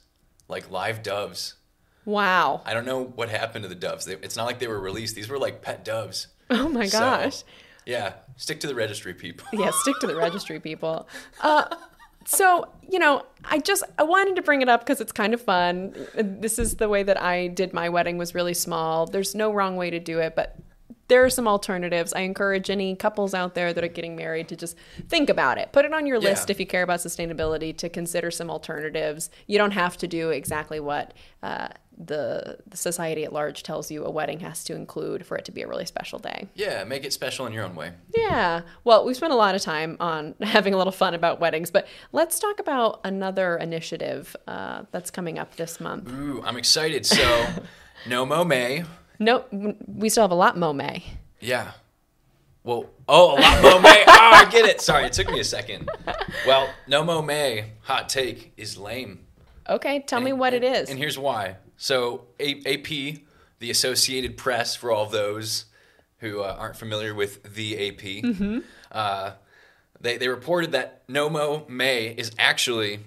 like 0.49 0.71
live 0.71 1.03
doves. 1.03 1.55
wow. 2.05 2.63
I 2.65 2.73
don't 2.75 2.87
know 2.87 3.03
what 3.05 3.29
happened 3.29 3.65
to 3.65 3.69
the 3.69 3.75
doves. 3.75 4.05
They, 4.07 4.15
it's 4.15 4.37
not 4.37 4.47
like 4.47 4.59
they 4.59 4.69
were 4.69 4.81
released. 4.81 5.15
These 5.15 5.29
were 5.29 5.39
like 5.39 5.63
pet 5.63 5.85
doves. 5.85 6.29
Oh 6.51 6.67
my 6.67 6.87
So, 6.87 6.99
gosh. 6.99 7.45
yeah, 7.85 8.15
stick 8.37 8.61
to 8.61 8.67
the 8.67 8.75
registry, 8.75 9.13
people. 9.13 9.47
yeah, 9.53 9.71
stick 9.71 9.99
to 10.01 10.07
the 10.07 10.17
registry 10.27 10.59
people. 10.59 11.07
Uh, 11.43 11.65
so 12.25 12.69
you 12.91 12.99
know, 12.99 13.23
I 13.45 13.59
just 13.59 13.83
I 13.99 14.03
wanted 14.05 14.37
to 14.37 14.43
bring 14.43 14.63
it 14.63 14.69
up 14.71 14.81
because 14.81 15.03
it's 15.03 15.13
kind 15.13 15.35
of 15.35 15.43
fun. 15.43 15.95
This 16.15 16.59
is 16.59 16.77
the 16.77 16.89
way 16.89 17.03
that 17.03 17.21
I 17.23 17.49
did 17.49 17.75
my 17.75 17.91
wedding 17.91 18.17
was 18.17 18.35
really 18.35 18.55
small. 18.55 19.05
There's 19.05 19.35
no 19.35 19.53
wrong 19.53 19.77
way 19.77 19.91
to 19.91 19.99
do 20.01 20.21
it, 20.21 20.35
but 20.35 20.57
there 21.09 21.25
are 21.25 21.31
some 21.31 21.49
alternatives. 21.49 22.12
I 22.12 22.21
encourage 22.21 22.71
any 22.71 22.94
couples 22.94 23.35
out 23.35 23.55
there 23.55 23.73
that 23.73 23.83
are 23.83 23.88
getting 23.88 24.14
married 24.14 24.49
to 24.49 24.57
just 24.57 24.77
think 25.09 25.31
about 25.31 25.59
it. 25.59 25.73
Put 25.73 25.85
it 25.85 25.92
on 25.92 26.07
your 26.07 26.18
list 26.18 26.51
if 26.51 26.61
you 26.61 26.66
care 26.66 26.83
about 26.83 27.01
sustainability 27.01 27.77
to 27.79 27.88
consider 27.88 28.31
some 28.31 28.51
alternatives. 28.51 29.31
You 29.47 29.59
don't 29.59 29.73
have 29.73 29.97
to 29.99 30.07
do 30.07 30.31
exactly 30.31 30.81
what 30.81 31.14
uh, 31.42 31.68
the, 31.97 32.59
the 32.66 32.77
society 32.77 33.25
at 33.25 33.33
large 33.33 33.62
tells 33.62 33.90
you 33.90 34.05
a 34.05 34.11
wedding 34.11 34.40
has 34.40 34.62
to 34.64 34.75
include 34.75 35.27
for 35.27 35.37
it 35.37 35.44
to 35.47 35.53
be 35.53 35.62
a 35.62 35.68
really 35.68 35.87
special 35.87 36.18
day. 36.18 36.49
Yeah, 36.55 36.85
make 36.85 37.05
it 37.05 37.12
special 37.12 37.47
in 37.47 37.53
your 37.53 37.64
own 37.64 37.75
way. 37.75 37.92
Yeah. 38.14 38.62
Well, 38.85 39.05
we 39.05 39.14
spent 39.14 39.33
a 39.33 39.37
lot 39.37 39.55
of 39.55 39.62
time 39.62 39.97
on 40.01 40.35
having 40.42 40.75
a 40.75 40.77
little 40.77 40.92
fun 40.92 41.14
about 41.14 41.40
weddings, 41.40 41.71
but 41.71 41.88
let's 42.12 42.38
talk 42.38 42.61
about 42.61 43.01
another 43.05 43.57
initiative 43.57 44.37
uh, 44.47 44.83
that's 44.92 45.11
coming 45.11 45.38
up 45.38 45.57
this 45.57 45.81
month. 45.81 46.09
Ooh, 46.11 46.42
I'm 46.44 46.57
excited. 46.57 47.05
So, 47.07 47.47
no 48.07 48.25
mow 48.25 48.44
May. 48.44 48.85
No, 49.18 49.44
we 49.87 50.09
still 50.09 50.22
have 50.24 50.31
a 50.31 50.35
lot, 50.37 50.57
Momet. 50.57 51.02
Yeah. 51.40 51.72
Well, 52.64 52.87
oh, 53.09 53.37
a 53.37 53.40
lot 53.40 53.62
mo 53.62 53.81
May. 53.81 54.04
Oh, 54.20 54.31
I 54.35 54.48
get 54.50 54.66
it. 54.66 54.81
Sorry, 54.81 55.04
it 55.07 55.12
took 55.12 55.28
me 55.31 55.40
a 55.40 55.44
second. 55.44 55.88
Well, 56.46 56.68
no 56.87 57.02
mow 57.04 57.22
May. 57.22 57.72
Hot 57.83 58.09
take 58.09 58.52
is 58.57 58.76
lame. 58.76 59.20
Okay, 59.68 60.00
tell 60.07 60.20
me 60.20 60.33
what 60.33 60.52
it 60.54 60.62
and- 60.64 60.76
is. 60.76 60.90
And 60.90 60.98
here's 60.98 61.18
why. 61.18 61.57
So 61.76 62.26
AP, 62.40 62.87
the 63.61 63.70
Associated 63.70 64.37
Press, 64.37 64.74
for 64.76 64.90
all 64.90 65.07
those 65.07 65.66
who 66.18 66.40
uh, 66.42 66.57
aren't 66.59 66.76
familiar 66.76 67.14
with 67.14 67.42
the 67.54 67.88
AP, 67.88 68.02
Mm-hmm. 68.24 68.59
uh, 68.92 69.33
they 70.00 70.16
they 70.18 70.28
reported 70.28 70.72
that 70.72 71.02
No 71.09 71.28
Mow 71.31 71.64
May 71.68 72.09
is 72.09 72.31
actually 72.38 73.00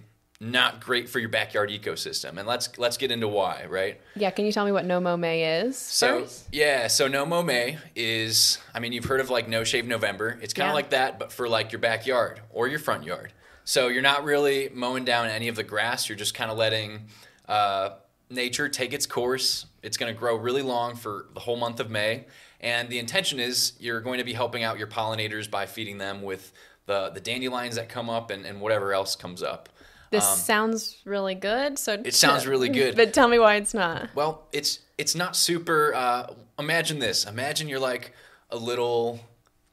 not 0.43 0.81
great 0.83 1.07
for 1.07 1.19
your 1.19 1.29
backyard 1.29 1.69
ecosystem, 1.69 2.37
and 2.39 2.47
let's 2.47 2.75
let's 2.79 2.97
get 2.97 3.11
into 3.11 3.27
why, 3.27 3.65
right? 3.69 4.01
yeah, 4.15 4.31
can 4.31 4.43
you 4.45 4.51
tell 4.51 4.65
me 4.65 4.71
what 4.71 4.85
No 4.85 4.99
May 5.15 5.59
is? 5.59 5.77
So 5.77 6.21
first? 6.21 6.47
yeah, 6.51 6.87
so 6.87 7.07
no 7.07 7.27
mow 7.27 7.43
May 7.43 7.77
is 7.95 8.57
I 8.73 8.79
mean 8.79 8.91
you've 8.91 9.05
heard 9.05 9.19
of 9.19 9.29
like 9.29 9.47
no 9.47 9.63
shave 9.63 9.85
November. 9.85 10.39
It's 10.41 10.53
kind 10.55 10.65
of 10.67 10.71
Yeah. 10.71 10.75
like 10.75 10.89
that, 10.89 11.19
but 11.19 11.31
for 11.31 11.47
like 11.47 11.71
your 11.71 11.79
backyard 11.79 12.41
or 12.49 12.67
your 12.67 12.79
front 12.79 13.03
yard. 13.03 13.31
So 13.65 13.87
you're 13.87 14.01
not 14.01 14.23
really 14.23 14.69
mowing 14.73 15.05
down 15.05 15.27
any 15.27 15.47
of 15.47 15.55
the 15.55 15.63
grass. 15.63 16.09
You're 16.09 16.17
just 16.17 16.33
kind 16.33 16.49
of 16.49 16.57
letting 16.57 17.05
uh, 17.47 17.91
nature 18.31 18.67
take 18.67 18.93
its 18.93 19.05
course. 19.05 19.67
It's 19.83 19.95
going 19.97 20.11
to 20.11 20.17
grow 20.19 20.35
really 20.35 20.63
long 20.63 20.95
for 20.95 21.27
the 21.35 21.39
whole 21.39 21.55
month 21.57 21.79
of 21.79 21.91
May, 21.91 22.25
and 22.59 22.89
the 22.89 22.97
intention 22.97 23.39
is 23.39 23.73
you're 23.79 24.01
going 24.01 24.17
to 24.17 24.23
be 24.23 24.33
helping 24.33 24.63
out 24.63 24.79
your 24.79 24.87
pollinators 24.87 25.49
by 25.51 25.67
feeding 25.67 25.99
them 25.99 26.23
with 26.23 26.51
the 26.87 27.11
the 27.11 27.19
dandelions 27.19 27.75
that 27.75 27.89
come 27.89 28.09
up 28.09 28.31
and, 28.31 28.43
and 28.43 28.59
whatever 28.59 28.91
else 28.91 29.15
comes 29.15 29.43
up. 29.43 29.69
This 30.11 30.27
sounds 30.27 30.97
really 31.05 31.35
good. 31.35 31.79
So 31.79 31.95
um, 31.95 32.01
It 32.05 32.13
sounds 32.13 32.45
really 32.45 32.69
good. 32.79 32.95
but 32.95 33.13
tell 33.13 33.27
me 33.27 33.39
why 33.39 33.55
it's 33.55 33.73
not. 33.73 34.09
Well, 34.15 34.43
it's 34.51 34.79
it's 34.97 35.15
not 35.15 35.35
super. 35.35 35.93
Uh, 35.95 36.27
imagine 36.59 36.99
this. 36.99 37.25
Imagine 37.25 37.67
you're 37.67 37.79
like 37.79 38.13
a 38.51 38.57
little 38.57 39.19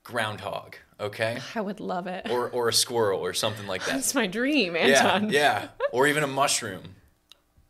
groundhog, 0.04 0.76
okay, 0.98 1.38
I 1.54 1.60
would 1.60 1.80
love 1.80 2.06
it. 2.06 2.30
or 2.30 2.48
or 2.50 2.68
a 2.68 2.72
squirrel 2.72 3.20
or 3.20 3.34
something 3.34 3.66
like 3.66 3.84
that. 3.84 3.96
It's 3.96 4.14
my 4.14 4.26
dream, 4.26 4.74
yeah, 4.74 4.80
Anton. 5.14 5.30
yeah, 5.30 5.68
or 5.92 6.06
even 6.06 6.22
a 6.24 6.28
mushroom. 6.28 6.94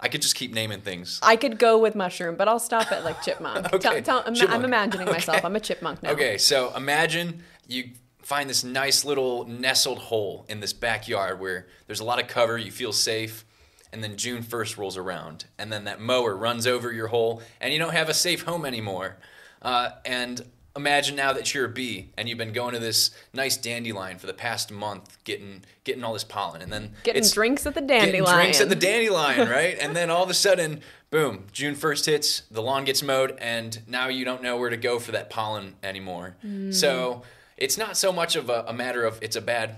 I 0.00 0.06
could 0.06 0.22
just 0.22 0.36
keep 0.36 0.54
naming 0.54 0.80
things. 0.82 1.18
I 1.24 1.34
could 1.34 1.58
go 1.58 1.76
with 1.78 1.96
mushroom, 1.96 2.36
but 2.36 2.46
I'll 2.46 2.60
stop 2.60 2.92
at 2.92 3.02
like 3.02 3.20
chipmunk. 3.24 3.72
Okay, 3.72 3.78
Tell, 3.80 4.02
tell, 4.02 4.22
I'm, 4.24 4.34
chipmunk. 4.34 4.58
I'm 4.60 4.64
imagining 4.64 5.06
myself. 5.08 5.38
Okay. 5.38 5.46
I'm 5.46 5.56
a 5.56 5.60
chipmunk 5.60 6.02
now. 6.04 6.12
Okay, 6.12 6.38
so 6.38 6.72
imagine 6.76 7.42
you 7.66 7.90
find 8.22 8.48
this 8.48 8.64
nice 8.64 9.04
little 9.04 9.46
nestled 9.46 9.98
hole 9.98 10.44
in 10.48 10.60
this 10.60 10.72
backyard 10.72 11.40
where 11.40 11.66
there's 11.86 12.00
a 12.00 12.04
lot 12.04 12.20
of 12.20 12.28
cover, 12.28 12.58
you 12.58 12.70
feel 12.70 12.92
safe, 12.92 13.44
and 13.92 14.02
then 14.04 14.16
June 14.16 14.42
1st 14.42 14.76
rolls 14.76 14.96
around, 14.96 15.46
and 15.58 15.72
then 15.72 15.84
that 15.84 16.00
mower 16.00 16.36
runs 16.36 16.66
over 16.66 16.92
your 16.92 17.06
hole, 17.08 17.42
and 17.60 17.72
you 17.72 17.78
don't 17.78 17.94
have 17.94 18.08
a 18.08 18.14
safe 18.14 18.42
home 18.42 18.66
anymore. 18.66 19.16
Uh, 19.62 19.90
and 20.04 20.42
imagine 20.76 21.16
now 21.16 21.32
that 21.32 21.52
you're 21.52 21.64
a 21.64 21.68
bee 21.68 22.10
and 22.16 22.28
you've 22.28 22.38
been 22.38 22.52
going 22.52 22.72
to 22.72 22.78
this 22.78 23.10
nice 23.32 23.56
dandelion 23.56 24.18
for 24.18 24.26
the 24.26 24.34
past 24.34 24.70
month, 24.70 25.18
getting 25.24 25.62
getting 25.84 26.04
all 26.04 26.12
this 26.12 26.24
pollen, 26.24 26.60
and 26.60 26.72
then 26.72 26.92
Getting 27.02 27.24
drinks 27.32 27.66
at 27.66 27.74
the 27.74 27.80
dandelion, 27.80 28.24
getting 28.24 28.34
drinks 28.34 28.60
at 28.60 28.68
the 28.68 28.76
dandelion, 28.76 29.48
right? 29.50 29.76
and 29.80 29.96
then 29.96 30.10
all 30.10 30.22
of 30.22 30.30
a 30.30 30.34
sudden, 30.34 30.80
boom, 31.10 31.46
June 31.50 31.74
1st 31.74 32.06
hits, 32.06 32.42
the 32.50 32.60
lawn 32.62 32.84
gets 32.84 33.02
mowed, 33.02 33.36
and 33.40 33.80
now 33.86 34.08
you 34.08 34.24
don't 34.26 34.42
know 34.42 34.58
where 34.58 34.70
to 34.70 34.76
go 34.76 34.98
for 34.98 35.12
that 35.12 35.30
pollen 35.30 35.74
anymore. 35.82 36.36
So 36.70 37.22
it's 37.58 37.76
not 37.76 37.96
so 37.96 38.12
much 38.12 38.36
of 38.36 38.48
a, 38.48 38.64
a 38.68 38.72
matter 38.72 39.04
of 39.04 39.18
it's 39.22 39.36
a 39.36 39.40
bad 39.40 39.76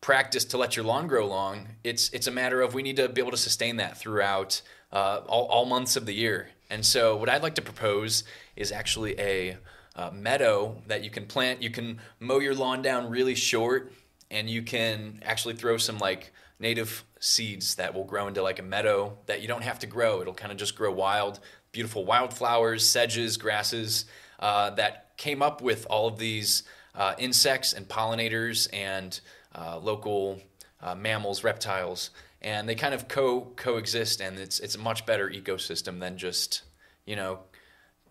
practice 0.00 0.44
to 0.44 0.58
let 0.58 0.76
your 0.76 0.84
lawn 0.84 1.06
grow 1.06 1.26
long. 1.26 1.68
It's 1.82 2.10
it's 2.10 2.26
a 2.26 2.30
matter 2.30 2.60
of 2.60 2.74
we 2.74 2.82
need 2.82 2.96
to 2.96 3.08
be 3.08 3.20
able 3.20 3.30
to 3.30 3.36
sustain 3.36 3.76
that 3.76 3.96
throughout 3.96 4.60
uh, 4.92 5.22
all, 5.26 5.46
all 5.46 5.64
months 5.64 5.96
of 5.96 6.06
the 6.06 6.14
year. 6.14 6.50
And 6.70 6.84
so 6.84 7.16
what 7.16 7.28
I'd 7.28 7.42
like 7.42 7.54
to 7.56 7.62
propose 7.62 8.24
is 8.56 8.70
actually 8.70 9.18
a 9.18 9.56
uh, 9.96 10.10
meadow 10.12 10.82
that 10.86 11.02
you 11.04 11.10
can 11.10 11.26
plant. 11.26 11.62
You 11.62 11.70
can 11.70 11.98
mow 12.20 12.38
your 12.38 12.54
lawn 12.54 12.82
down 12.82 13.10
really 13.10 13.34
short, 13.34 13.92
and 14.30 14.48
you 14.48 14.62
can 14.62 15.20
actually 15.22 15.54
throw 15.54 15.76
some 15.76 15.98
like 15.98 16.32
native 16.58 17.04
seeds 17.18 17.76
that 17.76 17.94
will 17.94 18.04
grow 18.04 18.26
into 18.26 18.42
like 18.42 18.58
a 18.58 18.62
meadow 18.62 19.16
that 19.26 19.42
you 19.42 19.48
don't 19.48 19.62
have 19.62 19.78
to 19.80 19.86
grow. 19.86 20.20
It'll 20.20 20.34
kind 20.34 20.52
of 20.52 20.58
just 20.58 20.76
grow 20.76 20.92
wild, 20.92 21.40
beautiful 21.72 22.04
wildflowers, 22.04 22.84
sedges, 22.86 23.36
grasses 23.36 24.04
uh, 24.38 24.70
that 24.70 25.16
came 25.16 25.42
up 25.42 25.60
with 25.60 25.86
all 25.88 26.08
of 26.08 26.18
these 26.18 26.62
uh, 26.94 27.14
insects 27.18 27.72
and 27.72 27.88
pollinators 27.88 28.68
and 28.72 29.20
uh, 29.54 29.78
local 29.78 30.40
uh, 30.80 30.94
mammals, 30.94 31.44
reptiles, 31.44 32.10
and 32.40 32.68
they 32.68 32.74
kind 32.74 32.94
of 32.94 33.08
co 33.08 33.42
coexist, 33.56 34.20
and 34.20 34.38
it's 34.38 34.58
it's 34.60 34.74
a 34.74 34.78
much 34.78 35.06
better 35.06 35.28
ecosystem 35.30 36.00
than 36.00 36.18
just 36.18 36.62
you 37.06 37.16
know 37.16 37.40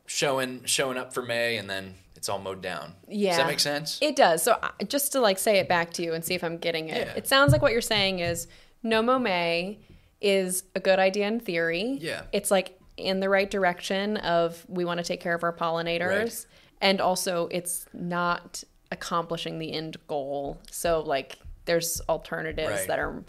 showing 0.06 0.62
showing 0.66 0.98
up 0.98 1.14
for 1.14 1.22
May 1.22 1.58
and 1.58 1.70
then 1.70 1.96
it's 2.16 2.30
all 2.30 2.40
mowed 2.40 2.62
down. 2.62 2.94
Yeah. 3.08 3.30
Does 3.30 3.38
that 3.38 3.48
make 3.48 3.60
sense? 3.60 3.98
It 4.02 4.16
does. 4.16 4.44
So 4.44 4.58
I- 4.62 4.84
just 4.84 5.12
to 5.14 5.20
like 5.20 5.40
say 5.40 5.58
it 5.58 5.68
back 5.68 5.92
to 5.94 6.04
you 6.04 6.14
and 6.14 6.24
see 6.24 6.36
if 6.36 6.44
I'm 6.44 6.58
getting 6.58 6.90
it. 6.90 7.08
Yeah. 7.08 7.14
It 7.16 7.28
sounds 7.28 7.52
like 7.52 7.62
what 7.62 7.72
you're 7.72 7.82
saying 7.82 8.20
is 8.20 8.48
no 8.84 9.02
mow 9.02 9.18
may 9.20 9.80
is 10.20 10.64
a 10.76 10.80
good 10.80 11.00
idea 11.00 11.28
in 11.28 11.40
theory. 11.40 11.98
Yeah. 12.02 12.24
It's 12.32 12.52
like 12.52 12.80
in 12.98 13.22
the 13.22 13.30
right 13.30 13.50
direction 13.50 14.18
of 14.18 14.64
we 14.68 14.86
want 14.86 15.00
to 15.00 15.04
take 15.04 15.20
care 15.22 15.34
of 15.34 15.44
our 15.44 15.54
pollinators 15.56 16.10
Right. 16.20 16.46
and 16.82 17.02
also 17.02 17.48
it's 17.48 17.86
not 17.94 18.64
accomplishing 18.92 19.60
the 19.60 19.72
end 19.72 19.98
goal. 20.08 20.60
So 20.72 21.02
like 21.02 21.38
there's 21.66 22.02
alternatives 22.10 22.70
Right. 22.72 22.88
that 22.88 23.00
are 23.00 23.24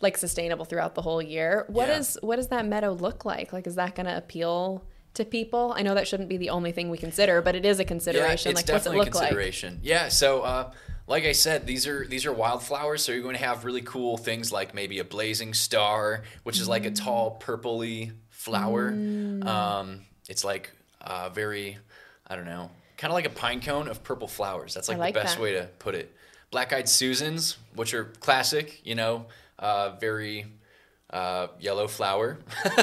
like 0.00 0.16
sustainable 0.16 0.64
throughout 0.64 0.94
the 0.94 1.02
whole 1.02 1.22
year. 1.22 1.64
What 1.68 1.88
Yeah. 1.88 1.98
is 1.98 2.18
what 2.22 2.36
does 2.36 2.48
that 2.48 2.66
meadow 2.66 2.92
look 2.92 3.24
like? 3.24 3.52
Like 3.52 3.66
is 3.66 3.74
that 3.76 3.94
going 3.94 4.06
to 4.06 4.16
appeal 4.16 4.84
to 5.14 5.24
people? 5.24 5.72
I 5.76 5.82
know 5.82 5.94
that 5.94 6.08
shouldn't 6.08 6.28
be 6.28 6.38
the 6.38 6.50
only 6.50 6.72
thing 6.72 6.90
we 6.90 6.98
consider, 6.98 7.42
but 7.42 7.54
it 7.54 7.64
is 7.64 7.78
a 7.78 7.84
consideration. 7.84 8.50
Yeah, 8.52 8.58
it's 8.58 8.68
like 8.68 8.74
what's 8.74 8.86
it 8.86 8.94
look 8.94 9.14
a 9.14 9.18
like? 9.18 9.78
Yeah, 9.82 10.08
so 10.08 10.40
uh, 10.42 10.72
like 11.06 11.24
I 11.24 11.32
said, 11.32 11.66
these 11.66 11.86
are 11.86 12.06
these 12.06 12.24
are 12.26 12.32
wildflowers, 12.32 13.04
so 13.04 13.12
you're 13.12 13.22
going 13.22 13.36
to 13.36 13.44
have 13.44 13.64
really 13.64 13.82
cool 13.82 14.16
things 14.16 14.50
like 14.52 14.74
maybe 14.74 14.98
a 14.98 15.04
blazing 15.04 15.52
star, 15.54 16.22
which 16.44 16.58
is 16.58 16.68
like 16.68 16.84
a 16.86 16.90
tall 16.90 17.38
purpley 17.40 18.12
flower. 18.30 18.92
Mm. 18.92 19.44
Um, 19.44 20.00
it's 20.28 20.44
like 20.44 20.72
uh, 21.00 21.28
very, 21.28 21.78
I 22.26 22.36
don't 22.36 22.46
know, 22.46 22.70
kind 23.02 23.10
of 23.10 23.14
like 23.16 23.26
a 23.26 23.30
pine 23.30 23.60
cone 23.60 23.88
of 23.88 24.04
purple 24.04 24.28
flowers. 24.28 24.74
That's 24.74 24.88
like, 24.88 24.96
like 24.96 25.14
the 25.14 25.22
best 25.22 25.34
that. 25.34 25.42
way 25.42 25.54
to 25.54 25.68
put 25.80 25.96
it. 25.96 26.14
Black-eyed 26.52 26.88
Susans, 26.88 27.56
which 27.74 27.94
are 27.94 28.04
classic, 28.20 28.80
you 28.84 28.94
know, 28.94 29.26
uh, 29.58 29.96
very 30.00 30.46
uh, 31.10 31.48
yellow 31.58 31.88
flower, 31.88 32.38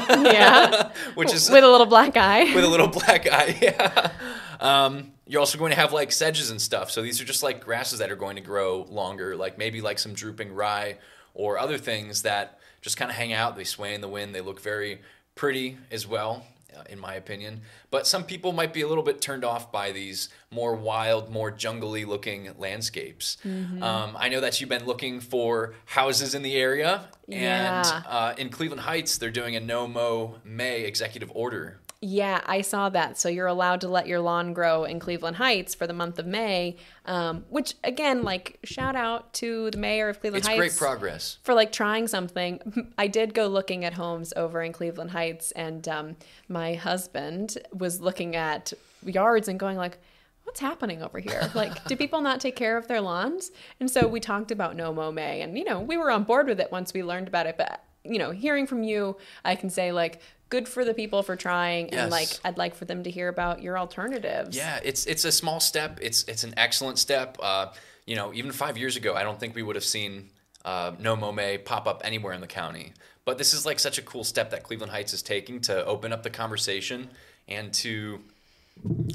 yeah. 0.09 0.91
which 1.15 1.33
is 1.33 1.49
with 1.51 1.63
a 1.63 1.69
little 1.69 1.85
black 1.85 2.17
eye. 2.17 2.43
with 2.53 2.65
a 2.65 2.67
little 2.67 2.89
black 2.89 3.31
eye. 3.31 3.57
Yeah. 3.61 4.11
Um, 4.59 5.13
you're 5.25 5.39
also 5.39 5.57
going 5.57 5.71
to 5.71 5.77
have 5.77 5.93
like 5.93 6.11
sedges 6.11 6.51
and 6.51 6.61
stuff. 6.61 6.91
So 6.91 7.01
these 7.01 7.21
are 7.21 7.25
just 7.25 7.41
like 7.41 7.63
grasses 7.63 7.99
that 7.99 8.11
are 8.11 8.17
going 8.17 8.35
to 8.35 8.41
grow 8.41 8.87
longer, 8.89 9.37
like 9.37 9.57
maybe 9.57 9.79
like 9.79 9.99
some 9.99 10.13
drooping 10.13 10.53
rye 10.53 10.97
or 11.33 11.57
other 11.57 11.77
things 11.77 12.23
that 12.23 12.59
just 12.81 12.97
kind 12.97 13.09
of 13.09 13.15
hang 13.15 13.31
out. 13.31 13.55
They 13.55 13.63
sway 13.63 13.93
in 13.93 14.01
the 14.01 14.09
wind. 14.09 14.35
They 14.35 14.41
look 14.41 14.59
very 14.59 14.99
pretty 15.35 15.77
as 15.91 16.05
well, 16.05 16.45
in 16.89 16.99
my 16.99 17.15
opinion. 17.15 17.61
But 17.91 18.07
some 18.07 18.23
people 18.23 18.51
might 18.51 18.73
be 18.73 18.81
a 18.81 18.87
little 18.87 19.03
bit 19.03 19.21
turned 19.21 19.43
off 19.43 19.71
by 19.71 19.91
these 19.91 20.29
more 20.51 20.75
wild, 20.75 21.29
more 21.29 21.51
jungly 21.51 22.05
looking 22.05 22.51
landscapes. 22.57 23.37
Mm-hmm. 23.45 23.83
Um, 23.83 24.15
I 24.19 24.29
know 24.29 24.41
that 24.41 24.59
you've 24.59 24.69
been 24.69 24.85
looking 24.85 25.19
for 25.19 25.75
houses 25.85 26.35
in 26.35 26.41
the 26.41 26.55
area. 26.55 27.09
And 27.31 27.85
uh, 28.07 28.33
in 28.37 28.49
Cleveland 28.49 28.81
Heights, 28.81 29.17
they're 29.17 29.29
doing 29.29 29.55
a 29.55 29.59
no 29.59 29.87
mow 29.87 30.35
May 30.43 30.83
executive 30.83 31.31
order 31.33 31.79
yeah, 32.01 32.39
I 32.45 32.61
saw 32.61 32.87
that. 32.89 33.19
So 33.19 33.27
you're 33.27 33.47
allowed 33.47 33.81
to 33.81 33.89
let 33.89 34.07
your 34.07 34.21
lawn 34.21 34.53
grow 34.53 34.85
in 34.85 34.99
Cleveland 34.99 35.35
Heights 35.35 35.75
for 35.75 35.85
the 35.85 35.93
month 35.93 36.17
of 36.17 36.25
May, 36.25 36.77
um, 37.05 37.43
which 37.49 37.73
again, 37.83 38.23
like 38.23 38.57
shout 38.63 38.95
out 38.95 39.33
to 39.33 39.69
the 39.71 39.77
mayor 39.77 40.07
of 40.07 40.21
Cleveland 40.21 40.39
It's 40.41 40.47
Heights. 40.47 40.57
great 40.59 40.77
progress. 40.77 41.39
for 41.43 41.53
like 41.53 41.73
trying 41.73 42.07
something. 42.07 42.93
I 42.97 43.07
did 43.07 43.33
go 43.33 43.47
looking 43.47 43.83
at 43.83 43.93
homes 43.93 44.31
over 44.37 44.61
in 44.61 44.71
Cleveland 44.71 45.11
Heights, 45.11 45.51
and 45.51 45.87
um, 45.89 46.15
my 46.47 46.75
husband 46.75 47.57
was 47.73 47.99
looking 47.99 48.35
at 48.35 48.71
yards 49.05 49.49
and 49.49 49.59
going 49.59 49.75
like, 49.77 49.97
"What's 50.45 50.61
happening 50.61 51.03
over 51.03 51.19
here? 51.19 51.51
Like, 51.55 51.83
do 51.85 51.97
people 51.97 52.21
not 52.21 52.39
take 52.39 52.55
care 52.55 52.77
of 52.77 52.87
their 52.87 53.01
lawns?" 53.01 53.51
And 53.81 53.91
so 53.91 54.07
we 54.07 54.21
talked 54.21 54.51
about 54.51 54.77
No 54.77 54.93
Mow 54.93 55.11
May, 55.11 55.41
and 55.41 55.57
you 55.57 55.65
know, 55.65 55.81
we 55.81 55.97
were 55.97 56.11
on 56.11 56.23
board 56.23 56.47
with 56.47 56.61
it 56.61 56.71
once 56.71 56.93
we 56.93 57.03
learned 57.03 57.27
about 57.27 57.45
it. 57.45 57.57
But 57.57 57.83
you 58.05 58.17
know, 58.19 58.31
hearing 58.31 58.67
from 58.67 58.83
you, 58.83 59.17
I 59.43 59.55
can 59.55 59.69
say 59.69 59.91
like. 59.91 60.21
Good 60.49 60.67
for 60.67 60.83
the 60.83 60.93
people 60.93 61.21
for 61.21 61.35
trying, 61.35 61.93
and 61.93 62.09
like 62.11 62.29
I'd 62.43 62.57
like 62.57 62.75
for 62.75 62.85
them 62.85 63.03
to 63.03 63.11
hear 63.11 63.27
about 63.27 63.61
your 63.61 63.77
alternatives. 63.77 64.57
Yeah, 64.57 64.79
it's 64.83 65.05
it's 65.05 65.23
a 65.23 65.31
small 65.31 65.59
step. 65.59 65.99
It's 66.01 66.23
it's 66.23 66.43
an 66.43 66.53
excellent 66.57 66.97
step. 66.97 67.37
Uh, 67.39 67.67
you 68.05 68.15
know, 68.15 68.33
even 68.33 68.51
five 68.51 68.77
years 68.77 68.95
ago, 68.95 69.13
I 69.13 69.21
don't 69.21 69.39
think 69.39 69.53
we 69.53 69.61
would 69.61 69.75
have 69.75 69.85
seen 69.85 70.29
uh, 70.65 70.93
No 70.99 71.15
Mow 71.15 71.31
May 71.31 71.59
pop 71.59 71.87
up 71.87 72.01
anywhere 72.03 72.33
in 72.33 72.41
the 72.41 72.47
county. 72.47 72.93
But 73.25 73.37
this 73.37 73.53
is 73.53 73.65
like 73.65 73.79
such 73.79 73.99
a 73.99 74.01
cool 74.01 74.23
step 74.23 74.49
that 74.49 74.63
Cleveland 74.63 74.91
Heights 74.91 75.13
is 75.13 75.21
taking 75.21 75.61
to 75.61 75.85
open 75.85 76.11
up 76.11 76.23
the 76.23 76.31
conversation 76.31 77.09
and 77.47 77.71
to 77.75 78.19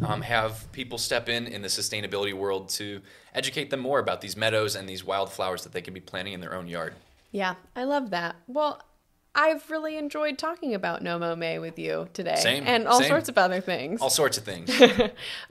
um, 0.04 0.22
have 0.22 0.70
people 0.72 0.98
step 0.98 1.28
in 1.28 1.46
in 1.46 1.62
the 1.62 1.68
sustainability 1.68 2.32
world 2.32 2.68
to 2.68 3.00
educate 3.34 3.70
them 3.70 3.80
more 3.80 3.98
about 3.98 4.20
these 4.20 4.36
meadows 4.36 4.76
and 4.76 4.88
these 4.88 5.04
wildflowers 5.04 5.64
that 5.64 5.72
they 5.72 5.80
can 5.80 5.94
be 5.94 6.00
planting 6.00 6.32
in 6.32 6.40
their 6.40 6.54
own 6.54 6.68
yard. 6.68 6.94
Yeah, 7.32 7.54
I 7.74 7.84
love 7.84 8.10
that. 8.10 8.36
Well, 8.46 8.80
I've 9.34 9.68
really 9.70 9.96
enjoyed 9.96 10.38
talking 10.38 10.74
about 10.74 11.02
No 11.02 11.18
Mow 11.18 11.34
May 11.34 11.58
with 11.58 11.78
you 11.78 12.08
today, 12.12 12.36
Same, 12.36 12.64
and 12.66 12.86
all 12.86 13.00
same. 13.00 13.08
sorts 13.08 13.28
of 13.28 13.36
other 13.36 13.60
things. 13.60 14.00
All 14.00 14.10
sorts 14.10 14.38
of 14.38 14.44
things. 14.44 14.70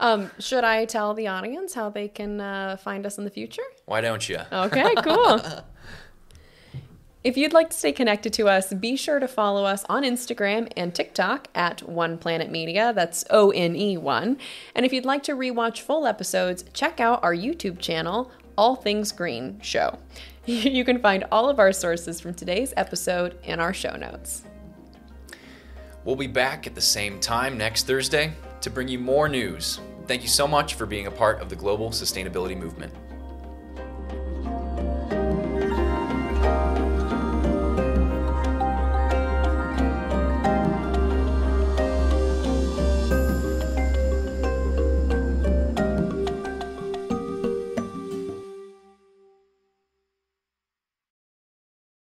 Um, 0.00 0.30
should 0.38 0.64
I 0.64 0.84
tell 0.86 1.14
the 1.14 1.28
audience 1.28 1.74
how 1.74 1.88
they 1.90 2.08
can 2.08 2.40
uh, 2.40 2.76
find 2.76 3.06
us 3.06 3.18
in 3.18 3.24
the 3.24 3.30
future? 3.30 3.62
Why 3.86 4.00
don't 4.00 4.26
you? 4.28 4.38
Okay, 4.52 4.94
cool. 5.02 5.40
If 7.24 7.38
you'd 7.38 7.54
like 7.54 7.70
to 7.70 7.76
stay 7.76 7.90
connected 7.92 8.34
to 8.34 8.48
us, 8.48 8.74
be 8.74 8.96
sure 8.96 9.18
to 9.18 9.26
follow 9.26 9.64
us 9.64 9.82
on 9.88 10.02
Instagram 10.02 10.70
and 10.76 10.94
TikTok 10.94 11.48
at 11.54 11.82
One 11.82 12.18
Planet 12.18 12.50
Media. 12.50 12.92
That's 12.94 13.24
O 13.30 13.48
N 13.48 13.74
E 13.74 13.96
1. 13.96 14.36
And 14.74 14.84
if 14.84 14.92
you'd 14.92 15.06
like 15.06 15.22
to 15.22 15.32
rewatch 15.32 15.80
full 15.80 16.06
episodes, 16.06 16.66
check 16.74 17.00
out 17.00 17.24
our 17.24 17.34
YouTube 17.34 17.78
channel, 17.78 18.30
All 18.58 18.76
Things 18.76 19.10
Green 19.10 19.58
Show. 19.62 19.98
You 20.46 20.84
can 20.84 20.98
find 20.98 21.24
all 21.32 21.48
of 21.48 21.58
our 21.58 21.72
sources 21.72 22.20
from 22.20 22.34
today's 22.34 22.74
episode 22.76 23.38
in 23.44 23.60
our 23.60 23.72
show 23.72 23.96
notes. 23.96 24.42
We'll 26.04 26.16
be 26.16 26.26
back 26.26 26.66
at 26.66 26.74
the 26.74 26.82
same 26.82 27.18
time 27.18 27.56
next 27.56 27.86
Thursday 27.86 28.34
to 28.60 28.68
bring 28.68 28.88
you 28.88 28.98
more 28.98 29.26
news. 29.26 29.80
Thank 30.06 30.20
you 30.20 30.28
so 30.28 30.46
much 30.46 30.74
for 30.74 30.84
being 30.84 31.06
a 31.06 31.10
part 31.10 31.40
of 31.40 31.48
the 31.48 31.56
global 31.56 31.88
sustainability 31.90 32.58
movement. 32.58 32.92